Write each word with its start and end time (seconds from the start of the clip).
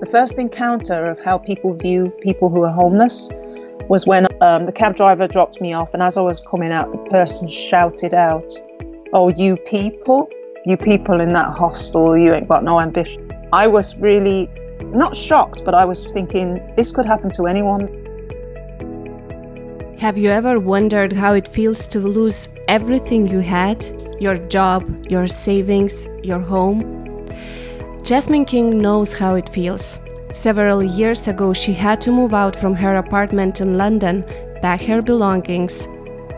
The 0.00 0.06
first 0.06 0.38
encounter 0.38 1.06
of 1.06 1.18
how 1.20 1.38
people 1.38 1.72
view 1.72 2.10
people 2.20 2.50
who 2.50 2.62
are 2.64 2.72
homeless 2.72 3.30
was 3.88 4.06
when 4.06 4.26
um, 4.42 4.66
the 4.66 4.72
cab 4.72 4.94
driver 4.94 5.26
dropped 5.26 5.58
me 5.62 5.72
off, 5.72 5.94
and 5.94 6.02
as 6.02 6.18
I 6.18 6.20
was 6.20 6.38
coming 6.38 6.70
out, 6.70 6.92
the 6.92 6.98
person 7.08 7.48
shouted 7.48 8.12
out, 8.12 8.52
Oh, 9.14 9.30
you 9.30 9.56
people, 9.56 10.28
you 10.66 10.76
people 10.76 11.18
in 11.22 11.32
that 11.32 11.54
hostel, 11.54 12.14
you 12.14 12.34
ain't 12.34 12.46
got 12.46 12.62
no 12.62 12.78
ambition. 12.78 13.32
I 13.54 13.68
was 13.68 13.96
really 13.96 14.50
not 14.82 15.16
shocked, 15.16 15.64
but 15.64 15.74
I 15.74 15.86
was 15.86 16.04
thinking 16.12 16.60
this 16.76 16.92
could 16.92 17.06
happen 17.06 17.30
to 17.30 17.46
anyone. 17.46 17.88
Have 19.98 20.18
you 20.18 20.28
ever 20.28 20.60
wondered 20.60 21.14
how 21.14 21.32
it 21.32 21.48
feels 21.48 21.86
to 21.88 22.00
lose 22.00 22.50
everything 22.68 23.28
you 23.28 23.38
had? 23.38 23.82
Your 24.20 24.36
job, 24.36 25.06
your 25.08 25.26
savings, 25.26 26.06
your 26.22 26.40
home? 26.40 27.05
Jasmine 28.06 28.44
King 28.44 28.78
knows 28.78 29.12
how 29.12 29.34
it 29.34 29.48
feels. 29.48 29.98
Several 30.32 30.80
years 30.80 31.26
ago, 31.26 31.52
she 31.52 31.72
had 31.72 32.00
to 32.02 32.12
move 32.12 32.32
out 32.32 32.54
from 32.54 32.72
her 32.76 32.94
apartment 32.94 33.60
in 33.60 33.76
London, 33.76 34.24
pack 34.62 34.80
her 34.82 35.02
belongings, 35.02 35.88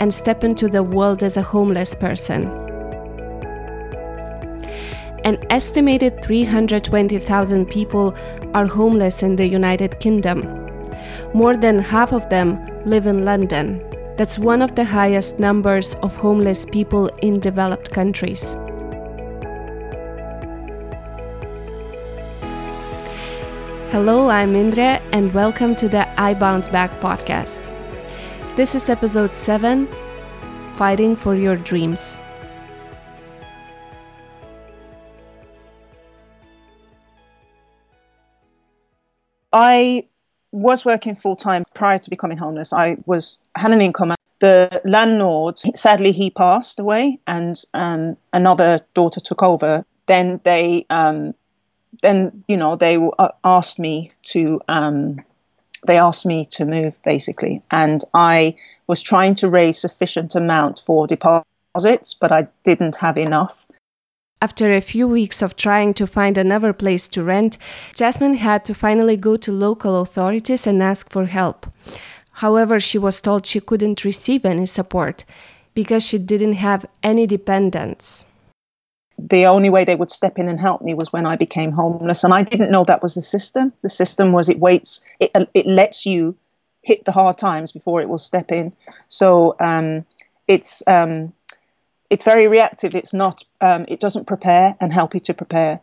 and 0.01 0.15
step 0.15 0.45
into 0.45 0.69
the 0.69 0.83
world 0.83 1.23
as 1.23 1.37
a 1.37 1.43
homeless 1.43 1.95
person. 1.95 2.45
An 5.25 5.37
estimated 5.51 6.23
320,000 6.25 7.67
people 7.67 8.17
are 8.55 8.67
homeless 8.67 9.23
in 9.23 9.37
the 9.37 9.47
United 9.47 10.01
Kingdom. 10.01 10.41
More 11.35 11.55
than 11.55 11.81
half 11.81 12.15
of 12.15 12.31
them 12.31 12.65
live 12.87 13.05
in 13.05 13.27
London. 13.27 13.85
That's 14.17 14.39
one 14.39 14.63
of 14.63 14.75
the 14.75 14.87
highest 14.87 15.39
numbers 15.39 15.97
of 15.97 16.17
homeless 16.17 16.65
people 16.65 17.09
in 17.21 17.41
developed 17.41 17.91
countries. 17.91 18.57
Hello, 23.91 24.29
I'm 24.29 24.55
Indre, 24.55 25.01
and 25.13 25.33
welcome 25.33 25.75
to 25.77 25.89
the 25.89 26.07
I 26.21 26.35
Bounce 26.35 26.69
Back 26.69 26.91
podcast. 27.01 27.75
This 28.55 28.75
is 28.75 28.91
episode 28.91 29.33
7 29.33 29.89
Fighting 30.75 31.17
for 31.17 31.35
Your 31.35 31.57
Dreams. 31.57 32.19
I 39.55 40.07
was 40.53 40.85
working 40.85 41.15
full 41.15 41.37
time 41.37 41.65
prior 41.73 41.97
to 41.97 42.11
becoming 42.11 42.37
homeless. 42.37 42.75
I 42.75 42.99
was 43.07 43.41
had 43.57 43.73
an 43.73 43.81
income. 43.81 44.15
The 44.41 44.83
landlord, 44.85 45.61
sadly, 45.75 46.13
he 46.13 46.29
passed 46.29 46.79
away, 46.79 47.21
and 47.27 47.59
um, 47.73 48.19
another 48.35 48.81
daughter 48.93 49.21
took 49.21 49.43
over. 49.43 49.87
Then 50.05 50.43
they 50.45 50.85
um, 50.91 51.33
then 52.03 52.45
you 52.49 52.57
know 52.57 52.77
they 52.77 52.97
uh, 52.97 53.29
asked 53.45 53.79
me 53.79 54.11
to 54.25 54.61
um, 54.69 55.23
they 55.87 55.99
asked 55.99 56.27
me 56.27 56.45
to 56.45 56.65
move 56.65 56.99
basically, 57.03 57.63
and 57.71 58.03
I 58.15 58.57
was 58.87 59.03
trying 59.03 59.35
to 59.37 59.49
raise 59.49 59.79
sufficient 59.79 60.35
amount 60.35 60.81
for 60.85 61.07
deposits, 61.07 62.15
but 62.15 62.33
I 62.33 62.49
didn't 62.65 62.97
have 62.97 63.19
enough. 63.19 63.67
After 64.41 64.73
a 64.73 64.81
few 64.81 65.09
weeks 65.09 65.43
of 65.43 65.57
trying 65.57 65.95
to 65.95 66.07
find 66.07 66.39
another 66.39 66.73
place 66.73 67.09
to 67.09 67.25
rent, 67.25 67.59
Jasmine 67.95 68.35
had 68.35 68.65
to 68.67 68.75
finally 68.75 69.17
go 69.17 69.37
to 69.37 69.51
local 69.51 70.01
authorities 70.01 70.67
and 70.67 70.81
ask 70.81 71.11
for 71.11 71.27
help. 71.27 71.67
However, 72.33 72.79
she 72.79 72.99
was 72.99 73.21
told 73.21 73.47
she 73.47 73.59
couldn't 73.59 74.05
receive 74.05 74.45
any 74.45 74.67
support 74.67 75.25
because 75.75 76.07
she 76.07 76.19
didn't 76.19 76.53
have 76.53 76.87
any 77.03 77.27
dependents 77.27 78.25
the 79.19 79.47
only 79.47 79.69
way 79.69 79.85
they 79.85 79.97
would 79.97 80.11
step 80.11 80.39
in 80.39 80.49
and 80.49 80.61
help 80.61 80.81
me 80.81 80.95
was 80.95 81.13
when 81.13 81.27
I 81.27 81.37
became 81.37 81.73
homeless. 81.73 82.25
And 82.25 82.33
I 82.33 82.45
didn't 82.45 82.71
know 82.71 82.85
that 82.85 83.03
was 83.03 83.15
the 83.15 83.23
system. 83.23 83.73
The 83.83 83.89
system 83.89 84.33
was 84.33 84.49
it 84.49 84.61
waits, 84.61 85.05
it, 85.19 85.33
it 85.55 85.67
lets 85.67 86.07
you 86.07 86.37
hit 86.83 87.05
the 87.05 87.13
hard 87.13 87.37
times 87.37 87.73
before 87.73 88.01
it 88.01 88.09
will 88.09 88.19
step 88.19 88.53
in. 88.53 88.73
So 89.09 89.57
um, 89.61 90.07
it's 90.47 90.87
um, 90.87 91.33
it's 92.11 92.25
very 92.25 92.49
reactive. 92.49 92.95
It's 92.95 93.13
not. 93.13 93.43
Um, 93.61 93.85
it 93.89 94.01
doesn't 94.01 94.27
prepare 94.27 94.77
and 94.81 94.93
help 94.93 95.15
you 95.15 95.21
to 95.21 95.35
prepare. 95.35 95.81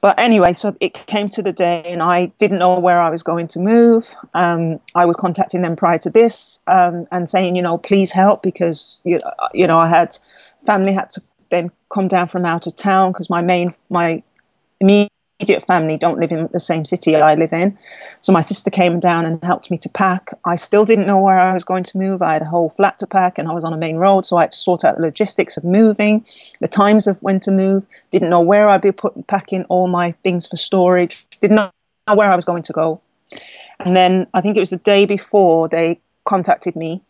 But 0.00 0.18
anyway, 0.18 0.54
so 0.54 0.74
it 0.80 0.94
came 0.94 1.28
to 1.30 1.42
the 1.42 1.52
day, 1.52 1.82
and 1.84 2.02
I 2.02 2.26
didn't 2.38 2.58
know 2.58 2.80
where 2.80 3.00
I 3.00 3.10
was 3.10 3.22
going 3.22 3.48
to 3.48 3.58
move. 3.58 4.08
Um, 4.32 4.80
I 4.94 5.04
was 5.04 5.16
contacting 5.16 5.60
them 5.60 5.76
prior 5.76 5.98
to 5.98 6.10
this 6.10 6.60
um, 6.66 7.06
and 7.12 7.28
saying, 7.28 7.54
you 7.54 7.62
know, 7.62 7.76
please 7.76 8.10
help 8.10 8.42
because 8.42 9.02
you, 9.04 9.20
you 9.52 9.66
know 9.66 9.78
I 9.78 9.88
had 9.88 10.16
family 10.64 10.92
had 10.92 11.10
to 11.10 11.22
then 11.50 11.70
come 11.90 12.08
down 12.08 12.28
from 12.28 12.44
out 12.44 12.66
of 12.66 12.76
town 12.76 13.12
because 13.12 13.28
my 13.28 13.42
main 13.42 13.74
my 13.90 14.22
immediate 14.80 15.10
family 15.66 15.96
don't 15.96 16.20
live 16.20 16.32
in 16.32 16.48
the 16.52 16.60
same 16.60 16.84
city 16.84 17.16
I 17.16 17.34
live 17.34 17.52
in. 17.52 17.76
So 18.20 18.32
my 18.32 18.40
sister 18.40 18.70
came 18.70 19.00
down 19.00 19.24
and 19.26 19.42
helped 19.44 19.70
me 19.70 19.78
to 19.78 19.88
pack. 19.88 20.30
I 20.44 20.56
still 20.56 20.84
didn't 20.84 21.06
know 21.06 21.18
where 21.18 21.38
I 21.38 21.52
was 21.54 21.64
going 21.64 21.84
to 21.84 21.98
move. 21.98 22.22
I 22.22 22.34
had 22.34 22.42
a 22.42 22.46
whole 22.46 22.70
flat 22.70 22.98
to 22.98 23.06
pack 23.06 23.38
and 23.38 23.48
I 23.48 23.52
was 23.52 23.64
on 23.64 23.72
a 23.72 23.76
main 23.76 23.96
road, 23.96 24.26
so 24.26 24.36
I 24.36 24.42
had 24.42 24.52
to 24.52 24.58
sort 24.58 24.84
out 24.84 24.96
the 24.96 25.02
logistics 25.02 25.56
of 25.56 25.64
moving, 25.64 26.24
the 26.60 26.68
times 26.68 27.06
of 27.06 27.20
when 27.22 27.40
to 27.40 27.50
move. 27.50 27.84
Didn't 28.10 28.30
know 28.30 28.40
where 28.40 28.68
I'd 28.68 28.82
be 28.82 28.92
putting 28.92 29.22
packing 29.24 29.64
all 29.64 29.88
my 29.88 30.12
things 30.22 30.46
for 30.46 30.56
storage. 30.56 31.26
Didn't 31.40 31.56
know 31.56 31.70
where 32.14 32.30
I 32.30 32.36
was 32.36 32.44
going 32.44 32.62
to 32.64 32.72
go. 32.72 33.00
And 33.80 33.96
then 33.96 34.26
I 34.34 34.40
think 34.40 34.56
it 34.56 34.60
was 34.60 34.70
the 34.70 34.78
day 34.78 35.06
before 35.06 35.68
they 35.68 36.00
contacted 36.24 36.76
me 36.76 37.02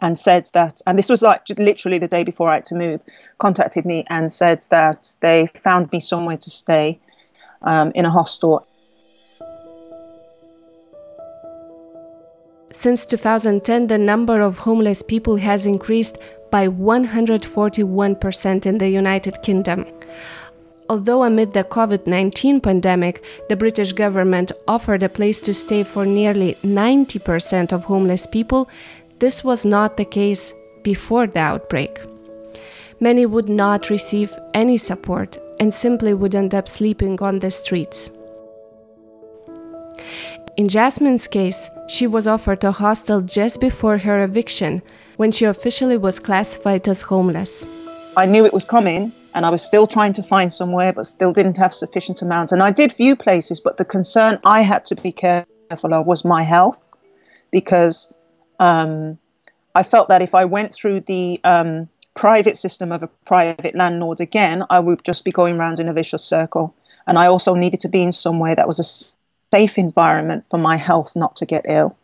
and 0.00 0.18
said 0.18 0.48
that, 0.52 0.80
and 0.86 0.98
this 0.98 1.08
was 1.08 1.22
like 1.22 1.42
literally 1.56 1.98
the 1.98 2.08
day 2.08 2.22
before 2.24 2.50
I 2.50 2.54
had 2.56 2.64
to 2.66 2.74
move, 2.74 3.00
contacted 3.38 3.84
me 3.84 4.04
and 4.08 4.30
said 4.30 4.66
that 4.70 5.14
they 5.22 5.48
found 5.64 5.90
me 5.92 6.00
somewhere 6.00 6.36
to 6.36 6.50
stay 6.50 6.98
um, 7.62 7.92
in 7.94 8.04
a 8.04 8.10
hostel. 8.10 8.66
Since 12.70 13.06
2010, 13.06 13.86
the 13.86 13.96
number 13.96 14.42
of 14.42 14.58
homeless 14.58 15.02
people 15.02 15.36
has 15.36 15.64
increased 15.64 16.18
by 16.50 16.68
141% 16.68 18.66
in 18.66 18.78
the 18.78 18.88
United 18.88 19.40
Kingdom. 19.42 19.86
Although 20.88 21.24
amid 21.24 21.52
the 21.52 21.64
COVID 21.64 22.06
19 22.06 22.60
pandemic, 22.60 23.24
the 23.48 23.56
British 23.56 23.92
government 23.92 24.52
offered 24.68 25.02
a 25.02 25.08
place 25.08 25.40
to 25.40 25.52
stay 25.52 25.82
for 25.82 26.06
nearly 26.06 26.56
90% 26.62 27.72
of 27.72 27.82
homeless 27.84 28.26
people, 28.26 28.68
this 29.18 29.42
was 29.42 29.64
not 29.64 29.96
the 29.96 30.04
case 30.04 30.52
before 30.82 31.26
the 31.26 31.40
outbreak. 31.40 31.98
Many 33.00 33.26
would 33.26 33.48
not 33.48 33.90
receive 33.90 34.32
any 34.54 34.76
support 34.76 35.38
and 35.60 35.72
simply 35.72 36.14
would 36.14 36.34
end 36.34 36.54
up 36.54 36.68
sleeping 36.68 37.20
on 37.20 37.38
the 37.38 37.50
streets. 37.50 38.10
In 40.56 40.68
Jasmine's 40.68 41.28
case, 41.28 41.70
she 41.88 42.06
was 42.06 42.26
offered 42.26 42.64
a 42.64 42.72
hostel 42.72 43.20
just 43.20 43.60
before 43.60 43.98
her 43.98 44.22
eviction, 44.22 44.82
when 45.16 45.32
she 45.32 45.44
officially 45.44 45.96
was 45.96 46.18
classified 46.18 46.86
as 46.88 47.02
homeless. 47.02 47.64
I 48.16 48.26
knew 48.26 48.44
it 48.44 48.52
was 48.52 48.64
coming, 48.64 49.12
and 49.34 49.44
I 49.44 49.50
was 49.50 49.62
still 49.62 49.86
trying 49.86 50.12
to 50.14 50.22
find 50.22 50.52
somewhere, 50.52 50.92
but 50.92 51.06
still 51.06 51.32
didn't 51.32 51.56
have 51.58 51.74
sufficient 51.74 52.22
amount. 52.22 52.52
And 52.52 52.62
I 52.62 52.70
did 52.70 52.92
view 52.92 53.16
places, 53.16 53.60
but 53.60 53.76
the 53.76 53.84
concern 53.84 54.38
I 54.44 54.62
had 54.62 54.84
to 54.86 54.94
be 54.94 55.12
careful 55.12 55.94
of 55.94 56.06
was 56.06 56.24
my 56.24 56.42
health, 56.42 56.80
because 57.50 58.12
um, 58.58 59.18
I 59.74 59.82
felt 59.82 60.08
that 60.08 60.22
if 60.22 60.34
I 60.34 60.44
went 60.44 60.72
through 60.72 61.00
the 61.00 61.40
um, 61.44 61.88
private 62.14 62.56
system 62.56 62.92
of 62.92 63.02
a 63.02 63.08
private 63.26 63.74
landlord 63.74 64.20
again, 64.20 64.64
I 64.70 64.80
would 64.80 65.04
just 65.04 65.24
be 65.24 65.32
going 65.32 65.58
around 65.58 65.78
in 65.78 65.88
a 65.88 65.92
vicious 65.92 66.24
circle. 66.24 66.74
And 67.06 67.18
I 67.18 67.26
also 67.26 67.54
needed 67.54 67.80
to 67.80 67.88
be 67.88 68.02
in 68.02 68.12
somewhere 68.12 68.54
that 68.54 68.66
was 68.66 68.80
a 68.80 69.54
safe 69.54 69.78
environment 69.78 70.44
for 70.50 70.58
my 70.58 70.76
health 70.76 71.14
not 71.14 71.36
to 71.36 71.46
get 71.46 71.66
ill. 71.68 71.96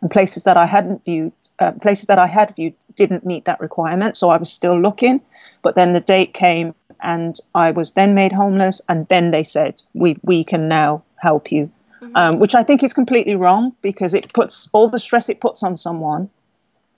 And 0.00 0.10
places 0.10 0.44
that 0.44 0.56
I 0.56 0.66
hadn't 0.66 1.04
viewed, 1.04 1.32
uh, 1.58 1.72
places 1.72 2.06
that 2.06 2.18
I 2.18 2.26
had 2.26 2.54
viewed, 2.54 2.74
didn't 2.94 3.26
meet 3.26 3.44
that 3.46 3.60
requirement. 3.60 4.16
So 4.16 4.28
I 4.28 4.36
was 4.36 4.52
still 4.52 4.80
looking. 4.80 5.20
But 5.62 5.74
then 5.74 5.92
the 5.92 6.00
date 6.00 6.32
came, 6.32 6.74
and 7.02 7.38
I 7.54 7.72
was 7.72 7.92
then 7.92 8.14
made 8.14 8.32
homeless. 8.32 8.80
And 8.88 9.06
then 9.08 9.30
they 9.30 9.42
said, 9.42 9.82
"We 9.94 10.16
we 10.22 10.44
can 10.44 10.68
now 10.68 11.02
help 11.16 11.50
you." 11.50 11.70
Mm-hmm. 12.00 12.14
Um, 12.14 12.38
which 12.38 12.54
I 12.54 12.62
think 12.62 12.82
is 12.82 12.92
completely 12.92 13.36
wrong 13.36 13.74
because 13.80 14.12
it 14.12 14.30
puts 14.34 14.68
all 14.74 14.90
the 14.90 14.98
stress 14.98 15.30
it 15.30 15.40
puts 15.40 15.62
on 15.62 15.78
someone. 15.78 16.28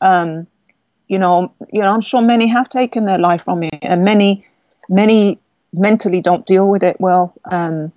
Um, 0.00 0.48
you 1.06 1.18
know, 1.20 1.52
you 1.72 1.80
know, 1.80 1.92
I'm 1.92 2.00
sure 2.00 2.20
many 2.20 2.48
have 2.48 2.68
taken 2.68 3.04
their 3.04 3.18
life 3.18 3.44
from 3.44 3.62
it, 3.62 3.78
and 3.82 4.04
many, 4.04 4.44
many 4.88 5.38
mentally 5.72 6.20
don't 6.20 6.44
deal 6.46 6.68
with 6.68 6.82
it 6.82 7.00
well. 7.00 7.32
Um, 7.50 7.92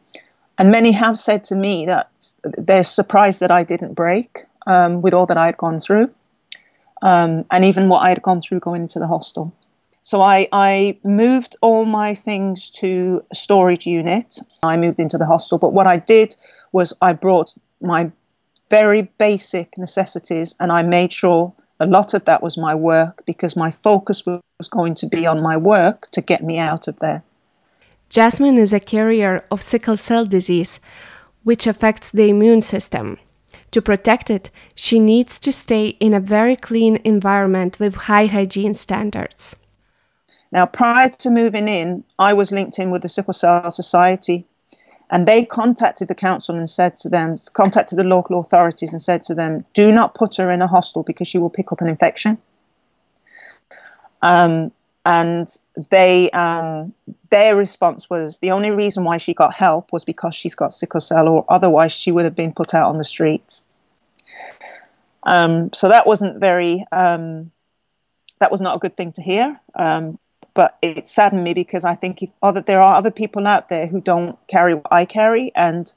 and 0.60 0.72
many 0.72 0.92
have 0.92 1.18
said 1.18 1.44
to 1.46 1.56
me 1.56 1.88
that 1.88 2.12
they're 2.44 2.84
surprised 2.84 3.40
that 3.40 3.50
I 3.50 3.64
didn't 3.64 3.96
break 3.96 4.46
um, 4.68 5.02
with 5.02 5.16
all 5.16 5.26
that 5.26 5.38
I 5.38 5.48
had 5.48 5.58
gone 5.58 5.80
through, 5.80 6.12
um, 7.02 7.46
and 7.50 7.66
even 7.66 7.90
what 7.90 8.04
I 8.04 8.10
had 8.10 8.22
gone 8.22 8.42
through 8.42 8.60
going 8.60 8.84
into 8.84 9.00
the 9.00 9.08
hostel. 9.08 9.54
So 10.04 10.22
I, 10.22 10.48
I 10.52 10.98
moved 11.04 11.56
all 11.62 11.86
my 11.86 12.16
things 12.16 12.70
to 12.72 13.24
a 13.32 13.36
storage 13.36 13.86
unit. 13.86 14.40
I 14.64 14.78
moved 14.78 15.00
into 15.00 15.18
the 15.18 15.26
hostel, 15.26 15.58
but 15.58 15.74
what 15.74 15.86
I 15.86 15.98
did 15.98 16.36
was 16.72 16.94
I 17.02 17.14
brought 17.14 17.56
my 17.82 18.12
very 18.70 19.04
basic 19.18 19.78
necessities 19.78 20.56
and 20.60 20.72
I 20.72 20.82
made 20.84 21.12
sure 21.12 21.54
a 21.80 21.86
lot 21.86 22.14
of 22.14 22.26
that 22.26 22.44
was 22.44 22.58
my 22.58 22.76
work 22.76 23.24
because 23.26 23.56
my 23.56 23.72
focus 23.72 24.26
was 24.26 24.70
going 24.70 24.94
to 24.96 25.08
be 25.08 25.26
on 25.26 25.42
my 25.42 25.58
work 25.58 26.10
to 26.12 26.22
get 26.22 26.44
me 26.44 26.60
out 26.60 26.88
of 26.88 26.98
there. 27.00 27.24
Jasmine 28.10 28.58
is 28.58 28.74
a 28.74 28.80
carrier 28.80 29.44
of 29.50 29.62
sickle 29.62 29.98
cell 29.98 30.26
disease. 30.26 30.80
which 31.44 31.68
affects 31.68 32.10
the 32.12 32.30
immune 32.30 32.62
system. 32.62 33.18
To 33.72 33.82
protect 33.82 34.30
it, 34.30 34.52
she 34.76 35.00
needs 35.00 35.40
to 35.40 35.52
stay 35.52 35.88
in 36.00 36.14
a 36.14 36.20
very 36.20 36.56
clean 36.56 37.00
environment 37.04 37.80
with 37.80 37.96
high 37.96 38.28
hygiene 38.28 38.74
standards. 38.74 39.56
Now, 40.52 40.66
prior 40.66 41.10
to 41.10 41.30
moving 41.30 41.68
in, 41.70 42.04
I 42.20 42.34
was 42.34 42.52
linked 42.52 42.78
in 42.78 42.92
with 42.92 43.02
the 43.02 43.10
Sickle 43.10 43.34
Cell 43.34 43.72
Society, 43.72 44.46
and 45.12 45.28
they 45.28 45.44
contacted 45.44 46.08
the 46.08 46.16
council 46.16 46.56
and 46.56 46.70
said 46.70 46.96
to 46.98 47.10
them, 47.10 47.38
contacted 47.54 48.00
the 48.00 48.06
local 48.06 48.40
authorities 48.40 48.94
and 48.94 49.02
said 49.02 49.24
to 49.24 49.36
them, 49.36 49.66
do 49.74 49.92
not 49.92 50.16
put 50.16 50.38
her 50.38 50.50
in 50.50 50.62
a 50.62 50.68
hostel 50.68 51.04
because 51.04 51.28
she 51.28 51.38
will 51.38 51.50
pick 51.50 51.72
up 51.72 51.82
an 51.82 51.90
infection. 51.90 52.38
Um, 54.22 54.72
and 55.04 55.48
they 55.90 56.30
um, 56.30 56.94
their 57.32 57.56
response 57.56 58.10
was 58.10 58.40
the 58.40 58.52
only 58.52 58.72
reason 58.72 59.04
why 59.04 59.18
she 59.18 59.34
got 59.34 59.54
help 59.54 59.92
was 59.92 60.06
because 60.06 60.36
she's 60.36 60.54
got 60.54 60.74
sickle 60.74 61.00
cell, 61.00 61.28
or 61.28 61.44
otherwise 61.50 61.92
she 61.92 62.12
would 62.12 62.26
have 62.26 62.36
been 62.36 62.54
put 62.54 62.76
out 62.76 62.88
on 62.88 63.00
the 63.00 63.04
streets. 63.04 63.66
Um, 65.24 65.74
so 65.74 65.90
that 65.90 66.06
wasn't 66.06 66.40
very 66.40 66.86
um, 66.92 67.52
that 68.40 68.52
was 68.52 68.62
not 68.62 68.76
a 68.76 68.80
good 68.80 68.96
thing 68.96 69.12
to 69.14 69.24
hear. 69.24 69.60
But 70.54 70.78
it 70.82 71.08
saddened 71.08 71.44
me 71.44 71.54
because 71.54 71.86
I 71.86 71.96
think 71.96 72.22
if 72.22 72.32
other 72.44 72.62
there 72.62 72.82
are 72.82 72.96
other 72.96 73.12
people 73.12 73.48
out 73.48 73.70
there 73.70 73.88
who 73.88 74.02
don't 74.02 74.38
carry 74.48 74.74
what 74.76 74.92
I 74.92 75.06
carry, 75.06 75.52
and 75.56 75.92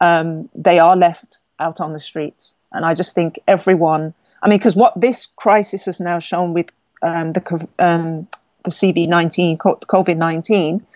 um, 0.00 0.48
they 0.54 0.78
are 0.78 0.96
left 0.96 1.38
out 1.58 1.80
on 1.80 1.92
the 1.92 1.98
streets. 1.98 2.56
And 2.72 2.84
I 2.84 2.94
just 2.94 3.14
think 3.14 3.38
everyone. 3.46 4.14
I 4.42 4.48
mean, 4.48 4.58
because 4.58 4.76
what 4.76 4.98
this 4.98 5.26
crisis 5.26 5.86
has 5.86 6.00
now 6.00 6.18
shown 6.18 6.54
with 6.54 6.72
um, 7.02 7.32
the 7.32 7.68
um, 7.78 8.28
the 8.64 8.70
CV19 8.70 9.58
COVID 9.58 10.16
19 10.16 10.86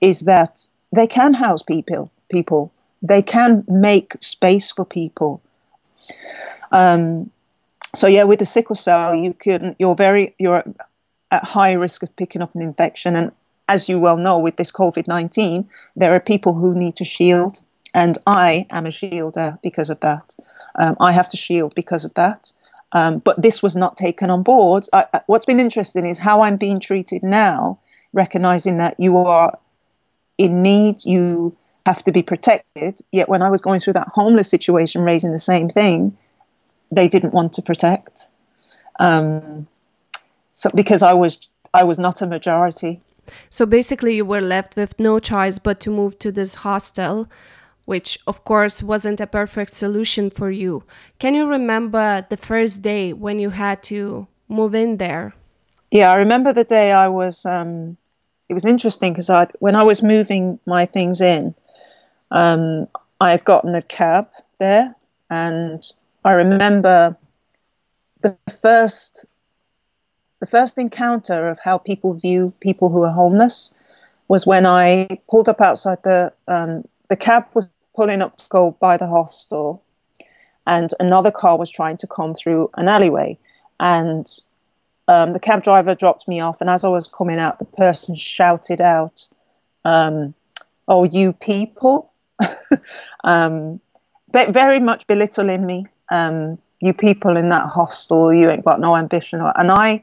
is 0.00 0.20
that 0.20 0.66
they 0.94 1.06
can 1.06 1.34
house 1.34 1.62
people. 1.62 2.10
People 2.30 2.72
they 3.02 3.22
can 3.22 3.64
make 3.68 4.14
space 4.20 4.70
for 4.70 4.84
people. 4.84 5.42
Um, 6.72 7.30
so 7.94 8.06
yeah, 8.06 8.24
with 8.24 8.38
the 8.38 8.46
sickle 8.46 8.76
cell, 8.76 9.14
you 9.14 9.34
can 9.34 9.74
you're 9.78 9.94
very 9.94 10.34
you're 10.38 10.64
at 11.30 11.44
high 11.44 11.72
risk 11.72 12.02
of 12.02 12.14
picking 12.16 12.42
up 12.42 12.54
an 12.54 12.62
infection, 12.62 13.16
and 13.16 13.32
as 13.68 13.88
you 13.88 13.98
well 13.98 14.16
know, 14.16 14.38
with 14.38 14.56
this 14.56 14.72
COVID 14.72 15.06
19, 15.06 15.68
there 15.96 16.14
are 16.14 16.20
people 16.20 16.54
who 16.54 16.74
need 16.74 16.96
to 16.96 17.04
shield, 17.04 17.60
and 17.94 18.18
I 18.26 18.66
am 18.70 18.86
a 18.86 18.90
shielder 18.90 19.60
because 19.62 19.90
of 19.90 20.00
that. 20.00 20.36
Um, 20.74 20.96
I 21.00 21.12
have 21.12 21.28
to 21.30 21.36
shield 21.36 21.74
because 21.74 22.04
of 22.04 22.14
that. 22.14 22.52
Um, 22.92 23.18
but 23.18 23.40
this 23.40 23.62
was 23.62 23.76
not 23.76 23.96
taken 23.96 24.30
on 24.30 24.42
board. 24.42 24.86
I, 24.92 25.20
what's 25.26 25.44
been 25.46 25.60
interesting 25.60 26.04
is 26.04 26.18
how 26.18 26.42
I'm 26.42 26.56
being 26.56 26.80
treated 26.80 27.22
now, 27.22 27.78
recognizing 28.12 28.78
that 28.78 28.98
you 28.98 29.16
are 29.18 29.56
in 30.38 30.62
need, 30.62 31.04
you 31.04 31.56
have 31.86 32.02
to 32.04 32.12
be 32.12 32.22
protected. 32.22 32.98
Yet 33.12 33.28
when 33.28 33.42
I 33.42 33.50
was 33.50 33.60
going 33.60 33.80
through 33.80 33.92
that 33.94 34.08
homeless 34.08 34.50
situation, 34.50 35.02
raising 35.02 35.32
the 35.32 35.38
same 35.38 35.68
thing, 35.68 36.16
they 36.90 37.08
didn't 37.08 37.32
want 37.32 37.54
to 37.54 37.62
protect. 37.62 38.26
Um, 38.98 39.68
so 40.52 40.70
because 40.74 41.02
I 41.02 41.12
was 41.12 41.48
I 41.74 41.84
was 41.84 41.98
not 41.98 42.22
a 42.22 42.26
majority. 42.26 43.00
So 43.48 43.64
basically, 43.64 44.16
you 44.16 44.24
were 44.24 44.40
left 44.40 44.76
with 44.76 44.98
no 44.98 45.18
choice 45.20 45.58
but 45.58 45.78
to 45.80 45.90
move 45.90 46.18
to 46.18 46.32
this 46.32 46.56
hostel 46.56 47.28
which 47.90 48.20
of 48.28 48.44
course 48.44 48.84
wasn't 48.84 49.20
a 49.20 49.26
perfect 49.26 49.74
solution 49.74 50.30
for 50.30 50.48
you. 50.48 50.84
Can 51.18 51.34
you 51.34 51.48
remember 51.48 52.24
the 52.30 52.36
first 52.36 52.82
day 52.82 53.12
when 53.12 53.40
you 53.40 53.50
had 53.50 53.82
to 53.84 54.28
move 54.48 54.76
in 54.76 54.98
there? 54.98 55.34
Yeah, 55.90 56.12
I 56.12 56.16
remember 56.18 56.52
the 56.52 56.62
day 56.62 56.92
I 56.92 57.08
was. 57.08 57.44
Um, 57.44 57.96
it 58.48 58.54
was 58.54 58.64
interesting 58.64 59.12
because 59.12 59.28
I, 59.28 59.48
when 59.58 59.74
I 59.74 59.82
was 59.82 60.04
moving 60.04 60.60
my 60.66 60.86
things 60.86 61.20
in, 61.20 61.52
um, 62.30 62.86
I 63.20 63.32
had 63.32 63.44
gotten 63.44 63.74
a 63.74 63.82
cab 63.82 64.28
there, 64.58 64.94
and 65.28 65.82
I 66.24 66.30
remember 66.32 67.16
the 68.20 68.36
first, 68.62 69.26
the 70.40 70.46
first 70.46 70.78
encounter 70.78 71.48
of 71.48 71.58
how 71.62 71.78
people 71.78 72.14
view 72.14 72.52
people 72.60 72.88
who 72.88 73.02
are 73.04 73.12
homeless 73.12 73.72
was 74.28 74.46
when 74.46 74.66
I 74.66 75.08
pulled 75.30 75.48
up 75.48 75.60
outside 75.60 75.98
the 76.02 76.32
um, 76.48 76.84
the 77.08 77.16
cab 77.16 77.46
was 77.54 77.70
pulling 77.94 78.22
up 78.22 78.36
to 78.38 78.48
go 78.48 78.72
by 78.80 78.96
the 78.96 79.06
hostel, 79.06 79.82
and 80.66 80.90
another 81.00 81.30
car 81.30 81.58
was 81.58 81.70
trying 81.70 81.96
to 81.98 82.06
come 82.06 82.34
through 82.34 82.70
an 82.76 82.88
alleyway. 82.88 83.38
And 83.80 84.26
um, 85.08 85.32
the 85.32 85.40
cab 85.40 85.62
driver 85.62 85.94
dropped 85.94 86.28
me 86.28 86.40
off, 86.40 86.60
and 86.60 86.70
as 86.70 86.84
I 86.84 86.88
was 86.88 87.08
coming 87.08 87.38
out, 87.38 87.58
the 87.58 87.64
person 87.64 88.14
shouted 88.14 88.80
out, 88.80 89.28
um, 89.84 90.34
"Oh, 90.88 91.04
you 91.04 91.32
people!" 91.32 92.12
um, 93.24 93.80
very 94.32 94.80
much 94.80 95.06
belittling 95.06 95.66
me. 95.66 95.86
Um, 96.10 96.58
you 96.80 96.94
people 96.94 97.36
in 97.36 97.50
that 97.50 97.66
hostel, 97.66 98.32
you 98.32 98.48
ain't 98.50 98.64
got 98.64 98.80
no 98.80 98.96
ambition. 98.96 99.40
And 99.56 99.70
I, 99.70 100.02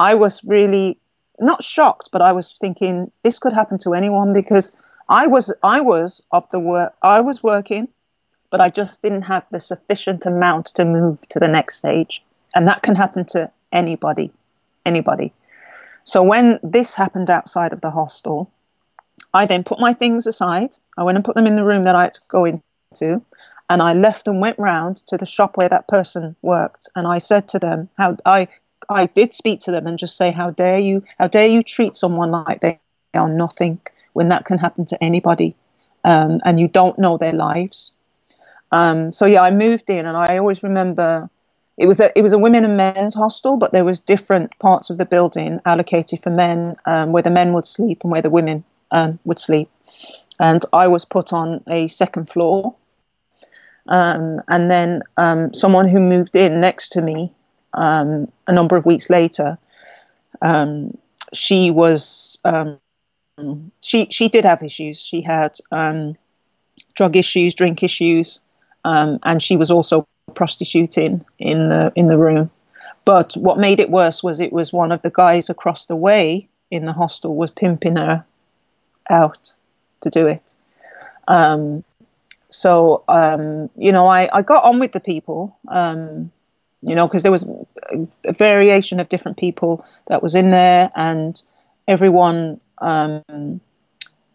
I 0.00 0.14
was 0.14 0.42
really 0.44 0.98
not 1.38 1.62
shocked, 1.62 2.08
but 2.10 2.22
I 2.22 2.32
was 2.32 2.56
thinking 2.58 3.12
this 3.22 3.38
could 3.38 3.52
happen 3.52 3.76
to 3.78 3.92
anyone 3.92 4.32
because 4.32 4.80
I 5.10 5.26
was 5.26 5.54
I 5.62 5.80
was 5.82 6.22
of 6.32 6.48
the 6.50 6.58
work 6.58 6.94
I 7.02 7.20
was 7.20 7.42
working, 7.42 7.86
but 8.50 8.62
I 8.62 8.70
just 8.70 9.02
didn't 9.02 9.22
have 9.22 9.44
the 9.50 9.60
sufficient 9.60 10.24
amount 10.24 10.66
to 10.76 10.86
move 10.86 11.20
to 11.28 11.38
the 11.38 11.48
next 11.48 11.76
stage, 11.76 12.24
and 12.54 12.66
that 12.66 12.82
can 12.82 12.96
happen 12.96 13.26
to 13.26 13.50
anybody, 13.72 14.32
anybody. 14.86 15.34
So 16.04 16.22
when 16.22 16.58
this 16.62 16.94
happened 16.94 17.28
outside 17.28 17.74
of 17.74 17.82
the 17.82 17.90
hostel, 17.90 18.50
I 19.34 19.44
then 19.44 19.64
put 19.64 19.80
my 19.80 19.92
things 19.92 20.26
aside. 20.26 20.76
I 20.96 21.02
went 21.02 21.16
and 21.16 21.24
put 21.24 21.36
them 21.36 21.46
in 21.46 21.56
the 21.56 21.64
room 21.64 21.82
that 21.82 21.94
I 21.94 22.04
had 22.04 22.14
to 22.14 22.22
go 22.26 22.46
into, 22.46 23.22
and 23.68 23.82
I 23.82 23.92
left 23.92 24.28
and 24.28 24.40
went 24.40 24.58
round 24.58 24.96
to 25.08 25.18
the 25.18 25.26
shop 25.26 25.58
where 25.58 25.68
that 25.68 25.88
person 25.88 26.36
worked, 26.40 26.88
and 26.96 27.06
I 27.06 27.18
said 27.18 27.48
to 27.48 27.58
them 27.58 27.90
how 27.98 28.16
I 28.24 28.48
I 28.88 29.06
did 29.06 29.34
speak 29.34 29.60
to 29.60 29.70
them 29.70 29.86
and 29.86 29.98
just 29.98 30.16
say 30.16 30.30
how 30.30 30.50
dare 30.50 30.78
you 30.78 31.04
how 31.18 31.28
dare 31.28 31.46
you 31.46 31.62
treat 31.62 31.94
someone 31.94 32.30
like 32.30 32.60
they 32.60 32.80
are 33.14 33.28
nothing 33.28 33.80
when 34.12 34.28
that 34.28 34.44
can 34.44 34.58
happen 34.58 34.84
to 34.86 35.02
anybody 35.02 35.54
um, 36.04 36.40
and 36.44 36.58
you 36.58 36.68
don't 36.68 36.98
know 36.98 37.16
their 37.16 37.32
lives. 37.32 37.92
Um, 38.72 39.12
so 39.12 39.26
yeah, 39.26 39.42
I 39.42 39.50
moved 39.50 39.90
in, 39.90 40.06
and 40.06 40.16
I 40.16 40.38
always 40.38 40.62
remember 40.62 41.28
it 41.76 41.86
was 41.86 42.00
a 42.00 42.16
it 42.18 42.22
was 42.22 42.32
a 42.32 42.38
women 42.38 42.64
and 42.64 42.76
men's 42.76 43.14
hostel, 43.14 43.56
but 43.56 43.72
there 43.72 43.84
was 43.84 44.00
different 44.00 44.56
parts 44.58 44.90
of 44.90 44.98
the 44.98 45.06
building 45.06 45.60
allocated 45.64 46.22
for 46.22 46.30
men, 46.30 46.76
um, 46.86 47.12
where 47.12 47.22
the 47.22 47.30
men 47.30 47.52
would 47.52 47.66
sleep 47.66 48.02
and 48.02 48.12
where 48.12 48.22
the 48.22 48.30
women 48.30 48.64
um, 48.90 49.18
would 49.24 49.38
sleep. 49.38 49.70
And 50.38 50.64
I 50.72 50.88
was 50.88 51.04
put 51.04 51.32
on 51.32 51.62
a 51.68 51.88
second 51.88 52.28
floor, 52.28 52.74
um, 53.88 54.40
and 54.48 54.70
then 54.70 55.02
um, 55.16 55.52
someone 55.52 55.88
who 55.88 56.00
moved 56.00 56.36
in 56.36 56.60
next 56.60 56.90
to 56.90 57.02
me 57.02 57.32
a 57.74 58.26
number 58.52 58.76
of 58.76 58.86
weeks 58.86 59.10
later, 59.10 59.58
she 61.32 61.70
was 61.70 62.38
she 63.80 64.06
she 64.10 64.28
did 64.28 64.44
have 64.44 64.62
issues. 64.62 65.02
She 65.04 65.20
had 65.22 65.56
um, 65.72 66.16
drug 66.94 67.16
issues, 67.16 67.54
drink 67.54 67.82
issues, 67.82 68.40
um, 68.84 69.18
and 69.24 69.42
she 69.42 69.56
was 69.56 69.70
also 69.70 70.06
prostituting 70.34 71.24
in 71.38 71.68
the 71.68 71.92
in 71.96 72.08
the 72.08 72.18
room. 72.18 72.50
But 73.04 73.34
what 73.34 73.58
made 73.58 73.80
it 73.80 73.90
worse 73.90 74.22
was 74.22 74.40
it 74.40 74.52
was 74.52 74.72
one 74.72 74.92
of 74.92 75.02
the 75.02 75.10
guys 75.10 75.48
across 75.50 75.86
the 75.86 75.96
way 75.96 76.48
in 76.70 76.84
the 76.84 76.92
hostel 76.92 77.34
was 77.36 77.50
pimping 77.50 77.96
her 77.96 78.24
out 79.10 79.54
to 80.02 80.10
do 80.10 80.26
it. 80.26 80.54
Um, 81.28 81.84
so 82.50 83.02
um, 83.08 83.70
you 83.76 83.92
know, 83.92 84.06
I, 84.06 84.28
I 84.32 84.42
got 84.42 84.64
on 84.64 84.78
with 84.78 84.92
the 84.92 85.00
people, 85.00 85.56
um, 85.68 86.30
you 86.82 86.94
know, 86.94 87.06
because 87.06 87.22
there 87.22 87.32
was 87.32 87.48
a 88.24 88.32
variation 88.32 89.00
of 89.00 89.08
different 89.08 89.36
people 89.36 89.84
that 90.08 90.22
was 90.22 90.34
in 90.34 90.50
there, 90.50 90.90
and 90.94 91.42
everyone 91.86 92.60
um, 92.78 93.60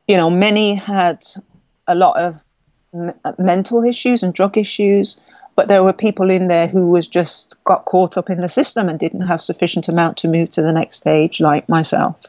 you 0.07 0.17
know, 0.17 0.29
many 0.29 0.75
had 0.75 1.25
a 1.87 1.95
lot 1.95 2.17
of 2.19 2.43
m- 2.93 3.13
mental 3.37 3.83
issues 3.83 4.23
and 4.23 4.33
drug 4.33 4.57
issues, 4.57 5.19
but 5.55 5.67
there 5.67 5.83
were 5.83 5.93
people 5.93 6.29
in 6.29 6.47
there 6.47 6.67
who 6.67 6.87
was 6.87 7.07
just 7.07 7.55
got 7.63 7.85
caught 7.85 8.17
up 8.17 8.29
in 8.29 8.41
the 8.41 8.49
system 8.49 8.89
and 8.89 8.99
didn't 8.99 9.21
have 9.21 9.41
sufficient 9.41 9.87
amount 9.87 10.17
to 10.17 10.27
move 10.27 10.49
to 10.51 10.61
the 10.61 10.73
next 10.73 10.97
stage, 10.97 11.39
like 11.39 11.67
myself. 11.69 12.25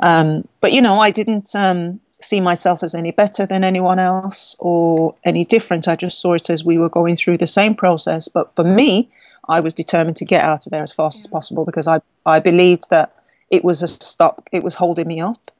Um, 0.00 0.46
but 0.60 0.72
you 0.72 0.82
know, 0.82 1.00
I 1.00 1.10
didn't 1.10 1.54
um, 1.54 2.00
see 2.20 2.40
myself 2.40 2.82
as 2.82 2.94
any 2.94 3.10
better 3.10 3.46
than 3.46 3.64
anyone 3.64 3.98
else 3.98 4.56
or 4.58 5.14
any 5.24 5.44
different. 5.44 5.88
I 5.88 5.96
just 5.96 6.20
saw 6.20 6.34
it 6.34 6.50
as 6.50 6.64
we 6.64 6.78
were 6.78 6.88
going 6.90 7.16
through 7.16 7.38
the 7.38 7.46
same 7.46 7.74
process. 7.74 8.28
But 8.28 8.54
for 8.56 8.64
me, 8.64 9.10
I 9.48 9.60
was 9.60 9.74
determined 9.74 10.16
to 10.18 10.24
get 10.24 10.44
out 10.44 10.66
of 10.66 10.72
there 10.72 10.82
as 10.82 10.92
fast 10.92 11.18
as 11.18 11.26
possible 11.26 11.64
because 11.64 11.88
I, 11.88 12.00
I 12.24 12.40
believed 12.40 12.90
that 12.90 13.14
it 13.50 13.64
was 13.64 13.82
a 13.82 13.88
stop. 13.88 14.48
It 14.52 14.62
was 14.62 14.74
holding 14.74 15.08
me 15.08 15.20
up. 15.20 15.50